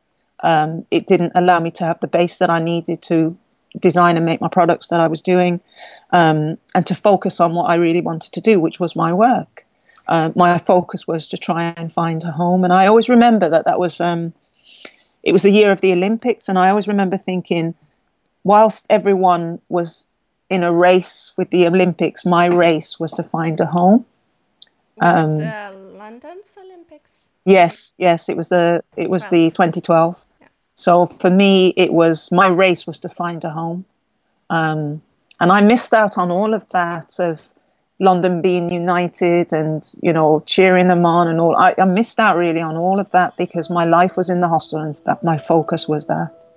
Um, 0.41 0.87
it 0.91 1.07
didn't 1.07 1.33
allow 1.35 1.61
me 1.61 1.71
to 1.73 1.85
have 1.85 2.01
the 2.01 2.09
base 2.09 2.39
that 2.39 2.51
I 2.51 2.59
needed 2.61 3.03
to 3.03 3.37
design 3.79 4.17
and 4.17 4.27
make 4.27 4.41
my 4.41 4.49
products 4.49 4.89
that 4.89 5.01
I 5.01 5.07
was 5.07 5.23
doing, 5.23 5.61
um, 6.11 6.59
and 6.75 6.87
to 6.87 6.95
focus 6.95 7.41
on 7.41 7.55
what 7.55 7.71
I 7.71 7.77
really 7.77 8.01
wanted 8.01 8.33
to 8.33 8.41
do, 8.41 8.61
which 8.61 8.79
was 8.81 8.97
my 8.97 9.13
work. 9.13 9.65
Uh, 10.09 10.31
my 10.35 10.59
focus 10.59 11.07
was 11.07 11.29
to 11.29 11.37
try 11.37 11.73
and 11.77 11.93
find 11.93 12.23
a 12.25 12.31
home, 12.31 12.65
and 12.65 12.73
I 12.73 12.87
always 12.87 13.09
remember 13.09 13.49
that 13.49 13.65
that 13.65 13.79
was 13.79 14.01
um, 14.01 14.33
it 15.23 15.33
was 15.33 15.45
the 15.45 15.53
year 15.53 15.71
of 15.71 15.81
the 15.81 15.93
Olympics, 15.93 16.49
and 16.49 16.59
I 16.59 16.71
always 16.71 16.89
remember 16.89 17.17
thinking, 17.17 17.75
whilst 18.43 18.87
everyone 18.91 19.61
was 19.69 20.09
in 20.51 20.63
a 20.63 20.73
race 20.73 21.33
with 21.37 21.51
the 21.51 21.67
Olympics, 21.67 22.25
my 22.25 22.47
race 22.47 23.01
was 23.01 23.13
to 23.13 23.23
find 23.23 23.59
a 23.61 23.67
home. 23.67 24.05
Was 24.97 25.25
um, 25.25 25.41
it 25.41 25.47
uh, 25.47 25.73
London's 25.97 26.57
Olympics? 26.63 27.31
Yes, 27.45 27.95
yes, 27.99 28.29
it 28.29 28.37
was 28.37 28.49
the 28.49 28.83
it 28.97 29.11
was 29.11 29.27
12. 29.27 29.31
the 29.31 29.51
2012. 29.51 30.17
Yeah. 30.41 30.49
So 30.75 31.07
for 31.07 31.31
me, 31.31 31.75
it 31.77 31.93
was 31.93 32.31
my 32.31 32.49
race 32.49 32.87
was 32.87 33.01
to 33.01 33.09
find 33.09 33.43
a 33.45 33.51
home, 33.51 33.85
um, 34.51 35.03
and 35.41 35.51
I 35.51 35.61
missed 35.61 35.93
out 35.93 36.19
on 36.19 36.31
all 36.31 36.55
of 36.55 36.69
that 36.71 37.19
of 37.19 37.49
London 37.99 38.43
being 38.43 38.71
united 38.71 39.53
and 39.53 39.83
you 40.03 40.13
know 40.13 40.43
cheering 40.47 40.89
them 40.89 41.07
on 41.07 41.29
and 41.29 41.41
all. 41.41 41.57
I, 41.57 41.75
I 41.79 41.85
missed 41.85 42.19
out 42.21 42.37
really 42.37 42.61
on 42.61 42.77
all 42.77 43.01
of 43.01 43.11
that 43.13 43.37
because 43.37 43.71
my 43.71 43.85
life 43.85 44.17
was 44.17 44.29
in 44.29 44.41
the 44.41 44.49
hostel 44.49 44.81
and 44.81 45.01
that 45.07 45.25
my 45.25 45.39
focus 45.39 45.89
was 45.89 46.07
that. 46.07 46.49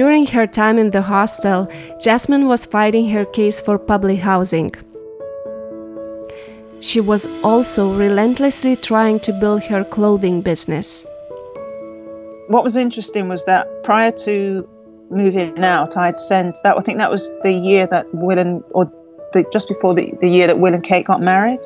During 0.00 0.24
her 0.28 0.46
time 0.46 0.78
in 0.78 0.92
the 0.92 1.02
hostel, 1.02 1.68
Jasmine 2.00 2.46
was 2.48 2.64
fighting 2.64 3.10
her 3.10 3.26
case 3.26 3.60
for 3.60 3.78
public 3.78 4.18
housing. 4.20 4.70
She 6.80 7.00
was 7.00 7.28
also 7.44 7.92
relentlessly 7.92 8.76
trying 8.76 9.20
to 9.20 9.32
build 9.34 9.62
her 9.64 9.84
clothing 9.84 10.40
business. 10.40 11.04
What 12.48 12.64
was 12.64 12.78
interesting 12.78 13.28
was 13.28 13.44
that 13.44 13.66
prior 13.84 14.10
to 14.24 14.66
moving 15.10 15.62
out, 15.62 15.98
I'd 15.98 16.16
sent 16.16 16.56
that. 16.62 16.78
I 16.78 16.80
think 16.80 16.96
that 16.96 17.10
was 17.10 17.30
the 17.42 17.52
year 17.52 17.86
that 17.88 18.06
Will 18.14 18.38
and, 18.38 18.64
or 18.70 18.90
the, 19.34 19.44
just 19.52 19.68
before 19.68 19.94
the, 19.94 20.14
the 20.22 20.28
year 20.28 20.46
that 20.46 20.58
Will 20.58 20.72
and 20.72 20.82
Kate 20.82 21.04
got 21.04 21.20
married, 21.20 21.60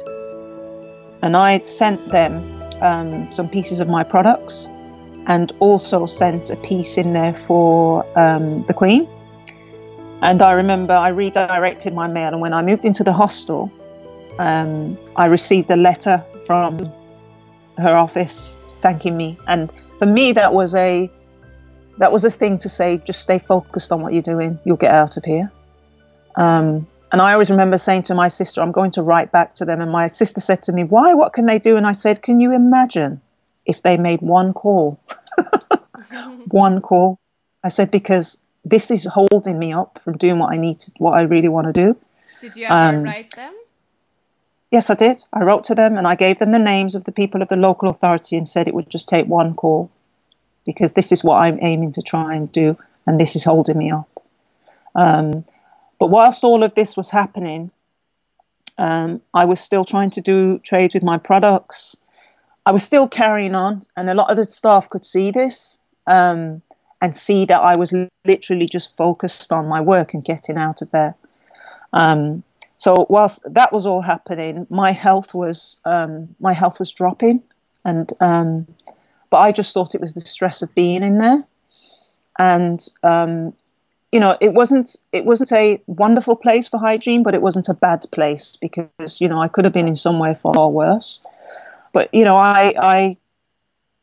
and 1.23 1.37
I'd 1.37 1.65
sent 1.65 2.05
them 2.09 2.43
um, 2.83 3.31
some 3.31 3.49
pieces 3.49 3.79
of 3.79 3.87
my 3.87 4.03
products 4.03 4.69
and 5.27 5.53
also 5.61 6.07
sent 6.07 6.51
a 6.51 6.57
piece 6.57 6.99
in 6.99 7.13
there 7.13 7.35
for 7.35 8.07
um, 8.19 8.65
the 8.65 8.75
Queen. 8.75 9.09
And 10.23 10.41
I 10.43 10.53
remember 10.53 10.95
I 10.95 11.09
redirected 11.09 11.95
my 11.95 12.07
mail, 12.07 12.33
and 12.33 12.41
when 12.41 12.55
I 12.55 12.63
moved 12.63 12.85
into 12.85 13.05
the 13.05 13.13
hostel, 13.13 13.71
um, 14.39 14.99
I 15.17 15.27
received 15.27 15.71
a 15.71 15.77
letter 15.77 16.25
from 16.47 16.79
her 17.79 17.95
office 17.95 18.59
thanking 18.77 19.17
me. 19.17 19.39
And 19.47 19.73
for 19.99 20.07
me, 20.07 20.33
that 20.33 20.53
was 20.53 20.75
a 20.75 21.11
that 21.99 22.11
was 22.11 22.25
a 22.25 22.31
thing 22.31 22.59
to 22.59 22.69
say. 22.69 22.99
Just 22.99 23.21
stay 23.23 23.39
focused 23.39 23.93
on 23.93 24.03
what 24.03 24.13
you're 24.13 24.23
doing. 24.23 24.59
You'll 24.65 24.77
get 24.77 24.93
out 24.93 25.17
of 25.17 25.25
here. 25.25 25.51
Um, 26.37 26.87
and 27.13 27.23
I 27.23 27.33
always 27.33 27.51
remember 27.51 27.79
saying 27.79 28.03
to 28.05 28.15
my 28.15 28.29
sister, 28.29 28.61
"I'm 28.61 28.73
going 28.73 28.91
to 28.93 29.03
write 29.03 29.31
back 29.31 29.55
to 29.55 29.65
them." 29.65 29.81
And 29.81 29.91
my 29.91 30.07
sister 30.07 30.41
said 30.41 30.63
to 30.65 30.73
me, 30.73 30.85
"Why? 30.85 31.15
What 31.15 31.33
can 31.33 31.47
they 31.47 31.59
do?" 31.59 31.77
And 31.77 31.87
I 31.87 31.93
said, 31.93 32.23
"Can 32.23 32.41
you 32.41 32.53
imagine 32.53 33.21
if 33.67 33.83
they 33.83 33.97
made 33.97 34.21
one 34.21 34.53
call. 34.53 35.01
one 36.49 36.81
call. 36.81 37.19
I 37.63 37.69
said, 37.69 37.91
because 37.91 38.43
this 38.65 38.91
is 38.91 39.05
holding 39.05 39.59
me 39.59 39.73
up 39.73 40.01
from 40.03 40.17
doing 40.17 40.39
what 40.39 40.53
I 40.53 40.57
need 40.57 40.79
to, 40.81 40.93
what 40.99 41.13
I 41.13 41.23
really 41.23 41.49
want 41.49 41.67
to 41.67 41.73
do. 41.73 41.97
Did 42.41 42.57
you 42.57 42.67
ever 42.67 42.99
um, 42.99 43.03
write 43.03 43.35
them? 43.35 43.55
Yes, 44.71 44.91
I 44.91 44.95
did. 44.95 45.23
I 45.33 45.45
wrote 45.45 45.65
to 45.65 45.75
them 45.75 45.97
and 45.97 46.07
I 46.07 46.15
gave 46.15 46.39
them 46.39 46.51
the 46.51 46.59
names 46.59 46.95
of 46.95 47.05
the 47.05 47.13
people 47.13 47.43
of 47.43 47.49
the 47.49 47.57
local 47.57 47.89
authority 47.89 48.37
and 48.37 48.49
said 48.49 48.67
it 48.67 48.75
would 48.75 48.91
just 48.91 49.09
take 49.09 49.27
one 49.27 49.55
call 49.55 49.91
because 50.67 50.95
this 50.95 51.13
is 51.13 51.23
what 51.23 51.37
I'm 51.37 51.59
aiming 51.63 51.93
to 51.93 52.03
try 52.03 52.35
and 52.35 52.51
do 52.51 52.77
and 53.07 53.21
this 53.21 53.37
is 53.37 53.45
holding 53.45 53.79
me 53.79 53.91
up. 53.91 54.09
Um, 54.95 55.45
but 55.99 56.09
whilst 56.09 56.45
all 56.45 56.65
of 56.65 56.75
this 56.75 56.97
was 56.97 57.11
happening, 57.11 57.71
um, 58.79 59.21
I 59.33 59.45
was 59.45 59.61
still 59.61 59.85
trying 59.85 60.11
to 60.11 60.21
do 60.21 60.59
trade 60.59 60.95
with 60.95 61.03
my 61.03 61.19
products. 61.19 61.97
I 62.67 62.73
was 62.73 62.83
still 62.83 63.09
carrying 63.09 63.55
on, 63.55 63.83
and 63.97 64.09
a 64.09 64.15
lot 64.15 64.31
of 64.31 64.37
the 64.37 64.45
staff 64.45 64.89
could 64.89 65.05
see 65.05 65.31
this 65.31 65.83
um, 66.07 66.63
and 67.01 67.15
see 67.15 67.45
that 67.45 67.61
I 67.61 67.77
was 67.77 67.95
literally 68.25 68.67
just 68.67 68.97
focused 68.97 69.53
on 69.53 69.69
my 69.69 69.81
work 69.81 70.15
and 70.15 70.25
getting 70.25 70.57
out 70.57 70.81
of 70.81 70.91
there. 70.91 71.15
Um, 71.93 72.43
so 72.77 73.07
whilst 73.09 73.43
that 73.53 73.73
was 73.73 73.87
all 73.87 74.01
happening, 74.01 74.67
my 74.71 74.93
health 74.93 75.35
was 75.35 75.79
um, 75.85 76.35
my 76.41 76.53
health 76.53 76.79
was 76.79 76.91
dropping, 76.91 77.43
and 77.85 78.11
um, 78.21 78.67
but 79.31 79.39
I 79.39 79.53
just 79.53 79.75
thought 79.75 79.95
it 79.95 80.01
was 80.01 80.15
the 80.15 80.21
stress 80.21 80.63
of 80.63 80.75
being 80.75 81.03
in 81.03 81.19
there, 81.19 81.45
and 82.39 82.83
um, 83.03 83.53
you 84.11 84.21
know 84.21 84.39
it 84.41 84.55
wasn't 84.55 84.97
it 85.13 85.27
wasn't 85.27 85.53
a 85.53 85.83
wonderful 85.87 86.35
place 86.35 86.67
for 86.67 86.79
hygiene, 86.81 87.23
but 87.23 87.35
it 87.35 87.43
wasn't 87.43 87.69
a 87.69 87.75
bad 87.75 88.07
place 88.11 88.57
because 88.57 89.21
you 89.21 89.29
know 89.29 89.39
I 89.39 89.49
could 89.49 89.65
have 89.67 89.75
been 89.75 89.89
in 89.89 89.97
somewhere 89.97 90.35
far 90.35 90.71
worse 90.71 91.25
but 91.95 92.13
you 92.13 92.25
know, 92.25 92.37
I 92.37 92.75
I 92.77 93.17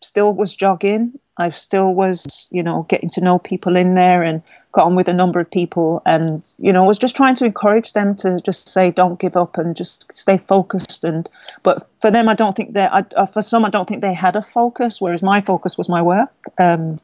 still 0.02 0.34
was 0.34 0.56
jogging. 0.56 1.20
I 1.38 1.50
still 1.50 1.94
was, 1.94 2.50
you 2.52 2.64
know, 2.64 2.88
getting 2.90 3.10
to 3.12 3.22
know 3.22 3.38
people 3.38 3.76
in 3.76 3.94
there 3.94 4.24
and 4.24 4.42
got 4.72 4.86
on 4.86 4.96
with 4.96 5.10
a 5.10 5.14
number 5.14 5.40
of 5.40 5.52
people 5.52 6.02
and 6.06 6.56
you 6.58 6.72
know 6.72 6.86
was 6.86 6.98
just 6.98 7.16
trying 7.16 7.36
to 7.36 7.46
encourage 7.46 7.92
them 7.92 8.16
to 8.16 8.40
just 8.40 8.70
say 8.70 8.90
don't 8.90 9.20
give 9.20 9.36
up 9.36 9.58
and 9.58 9.76
just 9.76 10.12
stay 10.12 10.38
focused. 10.38 11.04
And 11.04 11.30
but 11.62 11.86
for 12.00 12.10
them 12.10 12.30
i 12.30 12.34
don't 12.34 12.56
think 12.56 12.74
that 12.74 13.14
uh, 13.18 13.26
for 13.26 13.42
some 13.42 13.66
i 13.66 13.70
don't 13.70 13.88
think 13.88 14.02
they 14.02 14.14
had 14.14 14.38
a 14.38 14.42
focus 14.42 15.02
whereas 15.02 15.22
my 15.22 15.42
focus 15.42 15.78
was 15.78 15.90
my 15.90 16.02
work. 16.02 16.32
Um, 16.58 17.00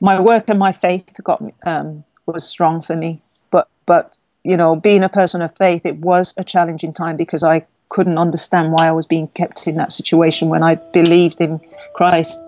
my 0.00 0.20
work 0.20 0.44
and 0.48 0.58
my 0.58 0.72
faith 0.72 1.10
got 1.24 1.42
um, 1.64 2.04
was 2.26 2.46
strong 2.46 2.82
for 2.82 2.94
me. 2.94 3.20
But 3.50 3.68
but 3.86 4.16
you 4.44 4.56
know 4.56 4.76
being 4.76 5.02
a 5.02 5.08
person 5.08 5.42
of 5.42 5.56
faith 5.56 5.84
it 5.84 5.96
was 5.98 6.34
a 6.36 6.44
challenging 6.44 6.92
time 6.92 7.16
because 7.16 7.42
i 7.42 7.66
couldn't 7.88 8.18
understand 8.18 8.72
why 8.72 8.88
I 8.88 8.92
was 8.92 9.06
being 9.06 9.28
kept 9.28 9.66
in 9.66 9.76
that 9.76 9.92
situation 9.92 10.48
when 10.48 10.62
I 10.62 10.74
believed 10.74 11.40
in 11.40 11.60
Christ. 11.94 12.40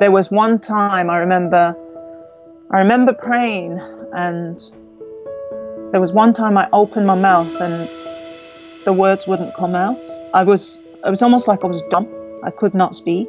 There 0.00 0.10
was 0.10 0.30
one 0.30 0.58
time 0.58 1.08
I 1.08 1.18
remember 1.18 1.76
I 2.70 2.78
remember 2.78 3.12
praying 3.12 3.78
and 4.12 4.58
there 5.92 6.00
was 6.00 6.12
one 6.12 6.32
time 6.32 6.58
I 6.58 6.68
opened 6.72 7.06
my 7.06 7.14
mouth 7.14 7.60
and 7.60 7.88
the 8.84 8.92
words 8.92 9.26
wouldn't 9.26 9.54
come 9.54 9.74
out. 9.74 10.08
I 10.34 10.42
was 10.44 10.82
it 11.06 11.10
was 11.10 11.22
almost 11.22 11.46
like 11.46 11.64
I 11.64 11.68
was 11.68 11.82
dumb. 11.90 12.08
I 12.42 12.50
could 12.50 12.74
not 12.74 12.94
speak. 12.94 13.28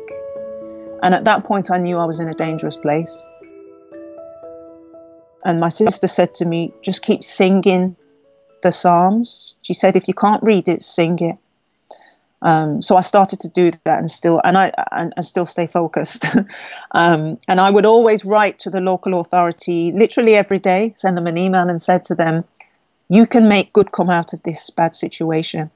And 1.04 1.14
at 1.14 1.26
that 1.26 1.44
point 1.44 1.70
I 1.70 1.78
knew 1.78 1.98
I 1.98 2.06
was 2.06 2.20
in 2.20 2.28
a 2.28 2.34
dangerous 2.34 2.78
place. 2.78 3.24
And 5.46 5.60
my 5.60 5.70
sister 5.70 6.08
said 6.08 6.34
to 6.36 6.46
me, 6.46 6.74
just 6.82 7.04
keep 7.04 7.24
singing 7.24 7.96
the 8.64 8.72
Psalms. 8.72 9.56
She 9.62 9.76
said, 9.76 9.96
if 9.96 10.08
you 10.08 10.14
can't 10.14 10.42
read 10.44 10.68
it, 10.68 10.82
sing 10.82 11.20
it. 11.20 11.38
Um, 12.42 12.82
so 12.82 12.98
I 12.98 13.02
started 13.02 13.40
to 13.42 13.48
do 13.48 13.72
that 13.86 14.00
and 14.00 14.10
still, 14.10 14.42
and 14.44 14.58
I, 14.58 14.72
and, 14.92 15.14
and 15.16 15.26
still 15.26 15.46
stay 15.46 15.68
focused. 15.68 16.26
um, 16.92 17.38
and 17.48 17.62
I 17.62 17.70
would 17.70 17.86
always 17.86 18.26
write 18.26 18.60
to 18.60 18.70
the 18.70 18.82
local 18.82 19.20
authority 19.20 19.92
literally 19.92 20.36
every 20.36 20.60
day, 20.60 20.94
send 20.98 21.16
them 21.16 21.28
an 21.28 21.38
email 21.38 21.70
and 21.70 21.82
said 21.82 22.04
to 22.06 22.16
them, 22.16 22.44
you 23.08 23.28
can 23.28 23.48
make 23.48 23.72
good 23.72 23.92
come 23.92 24.10
out 24.10 24.34
of 24.34 24.42
this 24.44 24.70
bad 24.72 24.96
situation. 24.96 25.70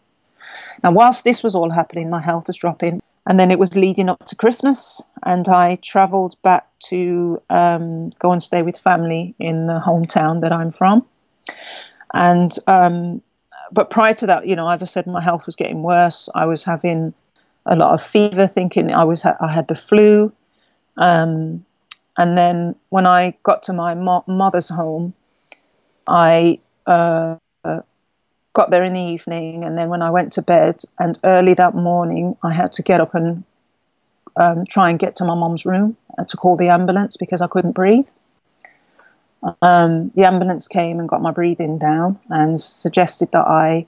Now, 0.84 0.92
whilst 0.92 1.24
this 1.24 1.44
was 1.44 1.54
all 1.54 1.70
happening, 1.70 2.10
my 2.10 2.22
health 2.22 2.48
was 2.48 2.58
dropping. 2.58 3.02
And 3.30 3.40
then 3.40 3.52
it 3.52 3.60
was 3.60 3.76
leading 3.76 4.10
up 4.10 4.26
to 4.26 4.36
Christmas, 4.36 5.04
and 5.24 5.48
I 5.48 5.76
travelled 5.76 6.36
back 6.42 6.68
to 6.90 7.40
um, 7.52 8.10
go 8.18 8.32
and 8.32 8.42
stay 8.42 8.64
with 8.64 8.76
family 8.76 9.36
in 9.40 9.68
the 9.68 9.80
hometown 9.80 10.42
that 10.42 10.52
I'm 10.52 10.72
from. 10.72 11.06
And 12.12 12.52
um, 12.66 13.22
but 13.72 13.92
prior 13.92 14.16
to 14.16 14.26
that, 14.26 14.48
you 14.48 14.56
know, 14.56 14.68
as 14.68 14.82
I 14.82 14.88
said, 14.88 15.06
my 15.06 15.22
health 15.22 15.46
was 15.46 15.56
getting 15.56 15.84
worse. 15.84 16.28
I 16.34 16.48
was 16.48 16.64
having 16.64 17.14
a 17.68 17.76
lot 17.76 17.94
of 17.94 18.02
fever, 18.02 18.48
thinking 18.48 18.92
I 18.92 19.04
was 19.04 19.24
I 19.24 19.52
had 19.54 19.68
the 19.68 19.76
flu. 19.76 20.34
Um, 20.98 21.64
and 22.18 22.36
then 22.36 22.74
when 22.90 23.06
I 23.06 23.36
got 23.44 23.62
to 23.64 23.74
my 23.74 23.94
mo- 23.94 24.26
mother's 24.28 24.70
home, 24.70 25.14
I 26.08 26.60
uh, 26.88 27.36
got 28.60 28.72
there 28.72 28.84
in 28.84 28.92
the 28.92 29.00
evening, 29.16 29.64
and 29.64 29.78
then 29.78 29.88
when 29.88 30.02
I 30.02 30.12
went 30.12 30.34
to 30.34 30.42
bed, 30.42 30.82
and 31.00 31.18
early 31.24 31.54
that 31.54 31.76
morning, 31.76 32.36
I 32.44 32.52
had 32.52 32.74
to 32.74 32.84
get 32.84 33.00
up 33.00 33.16
and 33.16 33.46
um, 34.36 34.66
try 34.66 34.90
and 34.90 35.00
get 35.00 35.16
to 35.18 35.24
my 35.24 35.34
mom's 35.34 35.66
room 35.66 35.96
to 36.28 36.36
call 36.36 36.58
the 36.58 36.68
ambulance 36.68 37.16
because 37.16 37.42
I 37.42 37.48
couldn't 37.48 37.72
breathe. 37.72 38.08
Um, 39.62 40.10
the 40.10 40.26
ambulance 40.26 40.68
came 40.68 41.00
and 41.00 41.08
got 41.08 41.22
my 41.22 41.32
breathing 41.32 41.78
down 41.78 42.20
and 42.30 42.60
suggested 42.60 43.32
that 43.32 43.48
I 43.48 43.88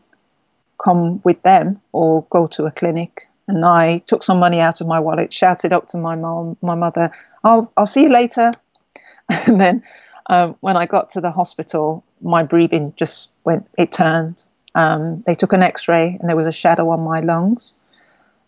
come 0.82 1.22
with 1.26 1.42
them 1.44 1.82
or 1.92 2.26
go 2.30 2.48
to 2.56 2.64
a 2.64 2.72
clinic. 2.72 3.28
And 3.50 3.66
I 3.66 3.98
took 4.08 4.24
some 4.24 4.40
money 4.40 4.62
out 4.62 4.80
of 4.80 4.88
my 4.88 5.02
wallet, 5.02 5.34
shouted 5.34 5.74
up 5.74 5.88
to 5.88 5.98
my 5.98 6.16
mom, 6.16 6.56
my 6.62 6.76
mother, 6.76 7.12
"I'll 7.44 7.74
I'll 7.76 7.92
see 7.96 8.04
you 8.04 8.10
later." 8.22 8.52
And 9.48 9.60
then 9.60 9.84
um, 10.28 10.56
when 10.62 10.78
I 10.78 10.86
got 10.86 11.10
to 11.12 11.22
the 11.22 11.32
hospital, 11.32 12.04
my 12.22 12.44
breathing 12.44 12.94
just 12.96 13.32
went. 13.44 13.68
It 13.78 13.92
turned, 13.92 14.44
um, 14.76 15.22
they 15.22 15.36
took 15.36 15.54
an 15.54 15.64
X-ray 15.64 16.18
and 16.20 16.30
there 16.30 16.36
was 16.36 16.48
a 16.48 16.52
shadow 16.52 16.90
on 16.90 17.02
my 17.02 17.20
lungs, 17.20 17.76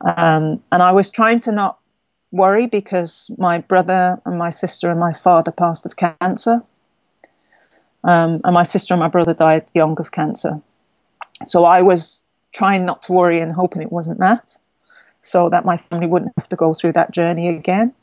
um, 0.01 0.62
and 0.72 0.82
I 0.82 0.92
was 0.92 1.10
trying 1.10 1.39
to 1.39 1.51
not 1.51 1.80
worry 2.32 2.68
because 2.68 3.30
my 3.38 3.60
brother 3.60 4.20
and 4.25 4.38
my 4.38 4.50
sister 4.50 4.89
and 4.89 5.00
my 5.00 5.13
father 5.13 5.51
passed 5.51 5.86
of 5.86 5.96
cancer, 5.96 6.63
um, 8.03 8.42
and 8.44 8.53
my 8.53 8.63
sister 8.63 8.94
and 8.94 9.01
my 9.01 9.10
brother 9.10 9.34
died 9.34 9.70
young 9.74 10.00
of 10.00 10.12
cancer. 10.12 10.60
So 11.46 11.63
I 11.65 11.82
was 11.82 12.25
trying 12.51 12.86
not 12.86 13.01
to 13.03 13.13
worry 13.13 13.39
and 13.39 13.51
hoping 13.51 13.82
it 13.82 13.92
wasn't 13.92 14.20
that, 14.20 14.58
so 15.22 15.50
that 15.50 15.65
my 15.65 15.77
family 15.77 16.08
wouldn't 16.08 16.34
have 16.38 16.50
to 16.50 16.56
go 16.56 16.74
through 16.74 16.94
that 16.94 17.12
journey 17.12 17.50
again. 17.50 17.94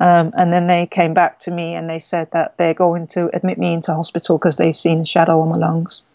Um, 0.00 0.32
and 0.34 0.50
then 0.50 0.66
they 0.66 0.86
came 0.86 1.12
back 1.12 1.38
to 1.40 1.50
me 1.50 1.74
and 1.74 1.88
they 1.88 1.98
said 1.98 2.30
that 2.32 2.56
they're 2.56 2.72
going 2.72 3.06
to 3.08 3.28
admit 3.36 3.58
me 3.58 3.74
into 3.74 3.94
hospital 3.94 4.38
because 4.38 4.56
they've 4.56 4.76
seen 4.76 5.00
a 5.00 5.04
shadow 5.04 5.40
on 5.42 5.50
my 5.50 5.56
lungs. 5.56 6.06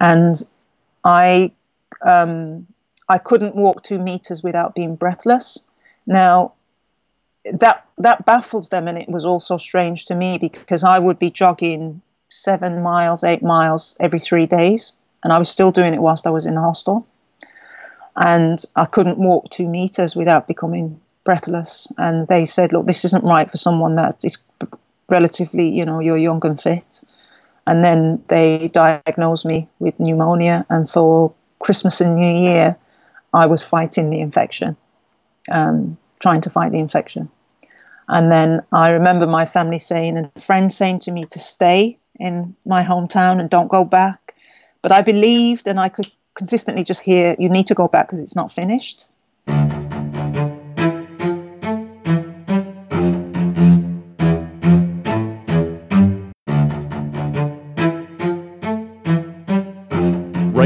And 0.00 0.36
I, 1.04 1.52
um, 2.02 2.66
I 3.08 3.18
couldn't 3.18 3.56
walk 3.56 3.82
two 3.82 3.98
meters 3.98 4.42
without 4.42 4.74
being 4.74 4.96
breathless. 4.96 5.64
Now, 6.06 6.52
that 7.52 7.84
that 7.98 8.26
baffled 8.26 8.70
them, 8.70 8.88
and 8.88 8.98
it 8.98 9.08
was 9.08 9.24
also 9.24 9.56
strange 9.56 10.06
to 10.06 10.14
me 10.14 10.38
because 10.38 10.84
I 10.84 10.98
would 10.98 11.18
be 11.18 11.30
jogging 11.30 12.02
seven 12.28 12.82
miles, 12.82 13.24
eight 13.24 13.42
miles 13.42 13.96
every 14.00 14.18
three 14.18 14.46
days, 14.46 14.92
and 15.22 15.32
I 15.32 15.38
was 15.38 15.48
still 15.48 15.70
doing 15.70 15.94
it 15.94 16.02
whilst 16.02 16.26
I 16.26 16.30
was 16.30 16.46
in 16.46 16.54
the 16.54 16.60
hostel. 16.60 17.06
And 18.16 18.62
I 18.74 18.86
couldn't 18.86 19.18
walk 19.18 19.50
two 19.50 19.68
meters 19.68 20.16
without 20.16 20.48
becoming 20.48 21.00
breathless. 21.24 21.86
And 21.98 22.26
they 22.28 22.46
said, 22.46 22.72
"Look, 22.72 22.86
this 22.86 23.04
isn't 23.04 23.24
right 23.24 23.50
for 23.50 23.58
someone 23.58 23.94
that 23.96 24.24
is 24.24 24.38
relatively, 25.10 25.68
you 25.68 25.84
know, 25.84 26.00
you're 26.00 26.16
young 26.16 26.44
and 26.44 26.60
fit." 26.60 27.02
And 27.66 27.84
then 27.84 28.22
they 28.28 28.68
diagnosed 28.68 29.44
me 29.44 29.68
with 29.78 29.98
pneumonia, 29.98 30.64
and 30.70 30.88
for 30.88 31.34
Christmas 31.58 32.00
and 32.00 32.14
New 32.14 32.34
Year, 32.34 32.76
I 33.34 33.46
was 33.46 33.62
fighting 33.62 34.10
the 34.10 34.20
infection, 34.20 34.76
um, 35.50 35.98
trying 36.20 36.40
to 36.42 36.50
fight 36.50 36.72
the 36.72 36.78
infection. 36.78 37.28
And 38.08 38.30
then 38.30 38.62
I 38.72 38.90
remember 38.90 39.26
my 39.26 39.46
family 39.46 39.78
saying 39.78 40.16
and 40.16 40.30
friends 40.40 40.76
saying 40.76 41.00
to 41.00 41.10
me 41.10 41.24
to 41.26 41.38
stay 41.40 41.98
in 42.20 42.54
my 42.64 42.84
hometown 42.84 43.40
and 43.40 43.50
don't 43.50 43.68
go 43.68 43.84
back. 43.84 44.34
But 44.82 44.92
I 44.92 45.02
believed 45.02 45.66
and 45.66 45.80
I 45.80 45.88
could 45.88 46.06
consistently 46.34 46.84
just 46.84 47.00
hear, 47.00 47.34
you 47.38 47.48
need 47.48 47.66
to 47.66 47.74
go 47.74 47.88
back 47.88 48.06
because 48.06 48.20
it's 48.20 48.36
not 48.36 48.52
finished. 48.52 49.08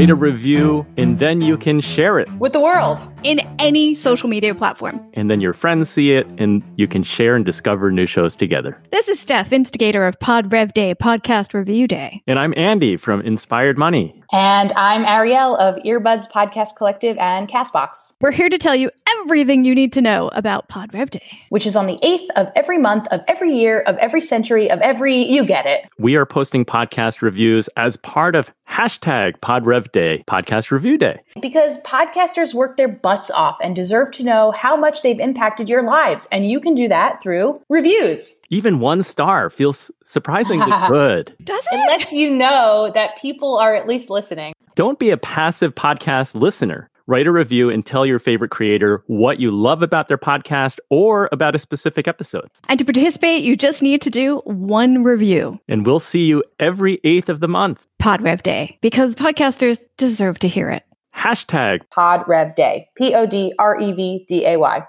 Write 0.01 0.09
a 0.09 0.15
review, 0.15 0.83
and 0.97 1.19
then 1.19 1.41
you 1.41 1.55
can 1.57 1.79
share 1.79 2.17
it. 2.17 2.27
With 2.39 2.53
the 2.53 2.59
world 2.59 3.07
in 3.23 3.39
any 3.59 3.95
social 3.95 4.29
media 4.29 4.55
platform. 4.55 4.99
And 5.13 5.29
then 5.29 5.41
your 5.41 5.53
friends 5.53 5.89
see 5.89 6.13
it, 6.13 6.27
and 6.37 6.63
you 6.77 6.87
can 6.87 7.03
share 7.03 7.35
and 7.35 7.45
discover 7.45 7.91
new 7.91 8.05
shows 8.05 8.35
together. 8.35 8.81
This 8.91 9.07
is 9.07 9.19
Steph, 9.19 9.51
instigator 9.51 10.05
of 10.05 10.19
Pod 10.19 10.51
Rev 10.51 10.73
Day, 10.73 10.95
Podcast 10.95 11.53
Review 11.53 11.87
Day. 11.87 12.23
And 12.27 12.39
I'm 12.39 12.53
Andy 12.57 12.97
from 12.97 13.21
Inspired 13.21 13.77
Money. 13.77 14.17
And 14.33 14.71
I'm 14.73 15.03
Ariel 15.05 15.57
of 15.57 15.75
Earbuds 15.83 16.31
Podcast 16.31 16.77
Collective 16.77 17.17
and 17.17 17.49
Castbox. 17.49 18.13
We're 18.21 18.31
here 18.31 18.49
to 18.49 18.57
tell 18.57 18.75
you 18.75 18.89
everything 19.19 19.65
you 19.65 19.75
need 19.75 19.91
to 19.93 20.01
know 20.01 20.29
about 20.29 20.69
Pod 20.69 20.93
Rev 20.93 21.11
Day, 21.11 21.39
which 21.49 21.65
is 21.65 21.75
on 21.75 21.85
the 21.85 21.99
8th 22.01 22.27
of 22.37 22.47
every 22.55 22.77
month, 22.77 23.07
of 23.11 23.19
every 23.27 23.53
year, 23.53 23.81
of 23.81 23.97
every 23.97 24.21
century, 24.21 24.71
of 24.71 24.79
every, 24.79 25.15
you 25.15 25.45
get 25.45 25.65
it. 25.65 25.85
We 25.99 26.15
are 26.15 26.25
posting 26.25 26.63
podcast 26.63 27.21
reviews 27.21 27.67
as 27.75 27.97
part 27.97 28.35
of 28.35 28.51
hashtag 28.69 29.41
Pod 29.41 29.65
Rev 29.65 29.91
Day, 29.91 30.23
Podcast 30.27 30.71
Review 30.71 30.97
Day. 30.97 31.19
Because 31.41 31.81
podcasters 31.83 32.53
work 32.53 32.77
their 32.77 32.87
butts 33.11 33.29
off 33.29 33.57
and 33.61 33.75
deserve 33.75 34.09
to 34.09 34.23
know 34.23 34.51
how 34.51 34.77
much 34.77 35.01
they've 35.01 35.19
impacted 35.19 35.67
your 35.67 35.83
lives. 35.83 36.29
And 36.31 36.49
you 36.49 36.61
can 36.61 36.73
do 36.73 36.87
that 36.87 37.21
through 37.21 37.59
reviews. 37.67 38.37
Even 38.49 38.79
one 38.79 39.03
star 39.03 39.49
feels 39.49 39.91
surprisingly 40.05 40.71
good. 40.87 41.35
Does 41.43 41.61
it? 41.73 41.75
It 41.75 41.87
lets 41.87 42.13
you 42.13 42.33
know 42.33 42.89
that 42.93 43.17
people 43.17 43.57
are 43.57 43.75
at 43.75 43.85
least 43.85 44.09
listening. 44.09 44.53
Don't 44.75 44.97
be 44.97 45.09
a 45.09 45.17
passive 45.17 45.75
podcast 45.75 46.35
listener. 46.35 46.89
Write 47.05 47.27
a 47.27 47.33
review 47.33 47.69
and 47.69 47.85
tell 47.85 48.05
your 48.05 48.19
favorite 48.19 48.51
creator 48.51 49.03
what 49.07 49.41
you 49.41 49.51
love 49.51 49.81
about 49.81 50.07
their 50.07 50.17
podcast 50.17 50.79
or 50.89 51.27
about 51.33 51.53
a 51.53 51.59
specific 51.59 52.07
episode. 52.07 52.49
And 52.69 52.79
to 52.79 52.85
participate, 52.85 53.43
you 53.43 53.57
just 53.57 53.81
need 53.81 54.01
to 54.03 54.09
do 54.09 54.37
one 54.45 55.03
review. 55.03 55.59
And 55.67 55.85
we'll 55.85 55.99
see 55.99 56.23
you 56.27 56.45
every 56.61 56.99
8th 56.99 57.27
of 57.27 57.41
the 57.41 57.49
month. 57.49 57.85
PodRev 58.01 58.43
Day, 58.43 58.77
because 58.79 59.15
podcasters 59.15 59.81
deserve 59.97 60.39
to 60.39 60.47
hear 60.47 60.69
it. 60.69 60.85
Hashtag 61.21 61.81
PodRev 61.95 62.55
Day. 62.55 62.89
P 62.95 63.13
O 63.13 63.27
D 63.27 63.53
R 63.59 63.79
E 63.79 63.91
V 63.91 64.25
D 64.27 64.43
A 64.47 64.57
Y. 64.57 64.81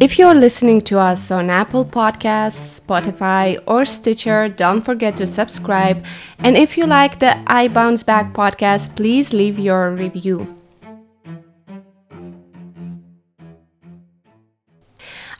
If 0.00 0.18
you're 0.18 0.34
listening 0.34 0.80
to 0.82 0.98
us 0.98 1.30
on 1.30 1.48
Apple 1.48 1.84
Podcasts, 1.84 2.80
Spotify, 2.80 3.62
or 3.66 3.84
Stitcher, 3.84 4.48
don't 4.48 4.80
forget 4.80 5.16
to 5.18 5.26
subscribe. 5.26 6.04
And 6.40 6.56
if 6.56 6.76
you 6.76 6.86
like 6.86 7.20
the 7.20 7.38
I 7.46 7.68
Bounce 7.68 8.02
Back 8.02 8.32
podcast, 8.32 8.96
please 8.96 9.32
leave 9.32 9.60
your 9.60 9.92
review. 9.92 10.57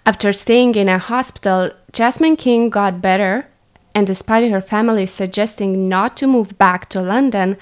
After 0.09 0.33
staying 0.33 0.75
in 0.75 0.88
a 0.88 0.97
hospital, 0.97 1.71
Jasmine 1.92 2.37
King 2.37 2.71
got 2.71 3.03
better, 3.03 3.47
and 3.94 4.07
despite 4.07 4.51
her 4.51 4.62
family 4.62 5.05
suggesting 5.05 5.87
not 5.87 6.16
to 6.16 6.27
move 6.27 6.57
back 6.57 6.88
to 6.88 7.03
London, 7.03 7.59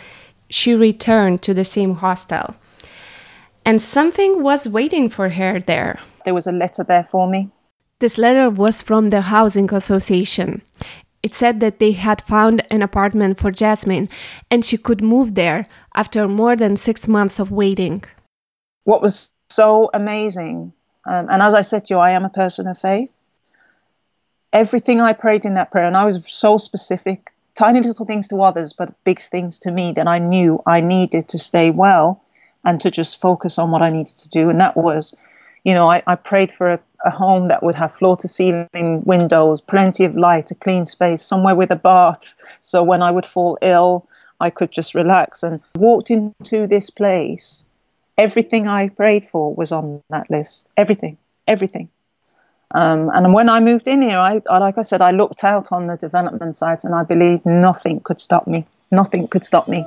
she 0.48 0.72
returned 0.72 1.42
to 1.42 1.52
the 1.52 1.64
same 1.64 1.96
hostel. 1.96 2.54
And 3.64 3.82
something 3.82 4.44
was 4.44 4.68
waiting 4.68 5.09
for 5.11 5.30
her 5.30 5.59
there 5.59 5.98
there 6.26 6.35
was 6.35 6.46
a 6.46 6.52
letter 6.52 6.85
there 6.85 7.09
for 7.11 7.26
me. 7.28 7.50
This 8.00 8.18
letter 8.18 8.50
was 8.50 8.82
from 8.82 9.11
the 9.11 9.22
Housing 9.22 9.72
Association. 9.72 10.61
It 11.22 11.35
said 11.35 11.61
that 11.61 11.78
they 11.78 11.92
had 11.92 12.20
found 12.20 12.66
an 12.70 12.82
apartment 12.82 13.38
for 13.38 13.50
Jasmine 13.50 14.09
and 14.50 14.64
she 14.64 14.76
could 14.76 15.00
move 15.00 15.35
there 15.35 15.66
after 15.94 16.28
more 16.28 16.56
than 16.56 16.76
six 16.76 17.09
months 17.09 17.38
of 17.38 17.50
waiting. 17.50 18.04
What 18.85 19.02
was 19.02 19.30
so 19.48 19.88
amazing, 19.94 20.72
um, 21.06 21.28
and 21.30 21.42
as 21.42 21.54
I 21.54 21.62
said 21.62 21.86
to 21.86 21.94
you, 21.94 22.00
I 22.00 22.10
am 22.10 22.24
a 22.24 22.30
person 22.30 22.66
of 22.66 22.78
faith. 22.78 23.10
Everything 24.52 25.00
I 25.00 25.12
prayed 25.12 25.44
in 25.44 25.54
that 25.54 25.70
prayer, 25.70 25.86
and 25.86 25.96
I 25.96 26.04
was 26.04 26.32
so 26.32 26.56
specific, 26.56 27.32
tiny 27.54 27.80
little 27.80 28.06
things 28.06 28.28
to 28.28 28.40
others, 28.42 28.72
but 28.72 28.92
big 29.04 29.20
things 29.20 29.58
to 29.60 29.70
me 29.70 29.92
that 29.92 30.08
I 30.08 30.18
knew 30.18 30.62
I 30.66 30.80
needed 30.80 31.28
to 31.28 31.38
stay 31.38 31.70
well 31.70 32.22
and 32.64 32.80
to 32.80 32.90
just 32.90 33.20
focus 33.20 33.58
on 33.58 33.70
what 33.70 33.82
I 33.82 33.90
needed 33.90 34.16
to 34.16 34.28
do. 34.28 34.50
And 34.50 34.60
that 34.60 34.76
was 34.76 35.16
you 35.66 35.74
know, 35.74 35.90
I, 35.90 36.00
I 36.06 36.14
prayed 36.14 36.52
for 36.52 36.74
a, 36.74 36.80
a 37.04 37.10
home 37.10 37.48
that 37.48 37.64
would 37.64 37.74
have 37.74 37.92
floor 37.92 38.16
to 38.18 38.28
ceiling 38.28 39.02
windows, 39.04 39.60
plenty 39.60 40.04
of 40.04 40.16
light, 40.16 40.52
a 40.52 40.54
clean 40.54 40.84
space, 40.84 41.22
somewhere 41.22 41.56
with 41.56 41.72
a 41.72 41.76
bath. 41.76 42.36
So 42.60 42.84
when 42.84 43.02
I 43.02 43.10
would 43.10 43.26
fall 43.26 43.58
ill, 43.60 44.06
I 44.38 44.48
could 44.48 44.70
just 44.70 44.94
relax 44.94 45.42
and 45.42 45.60
walked 45.74 46.08
into 46.08 46.68
this 46.68 46.88
place. 46.88 47.66
Everything 48.18 48.66
I 48.66 48.88
prayed 48.88 49.29
for 49.29 49.55
was 49.55 49.72
on 49.72 50.02
that 50.09 50.31
list. 50.31 50.70
Everything, 50.76 51.18
everything. 51.46 51.90
Um, 52.74 53.11
and 53.14 53.35
when 53.35 53.48
I 53.48 53.61
moved 53.61 53.87
in 53.87 54.02
here, 54.02 54.18
I, 54.18 54.40
like 54.59 54.79
I 54.79 54.83
said, 54.83 55.02
I 55.02 55.11
looked 55.11 55.44
out 55.44 55.70
on 55.70 55.87
the 55.87 55.96
development 55.96 56.57
site 56.57 56.85
and 56.85 56.94
I 56.94 57.05
believed 57.05 57.44
nothing 57.44 58.00
could 58.00 58.18
stop 58.18 58.46
me. 58.46 58.66
Nothing 58.90 59.29
could 59.29 59.44
stop 59.44 59.68
me. 59.68 59.85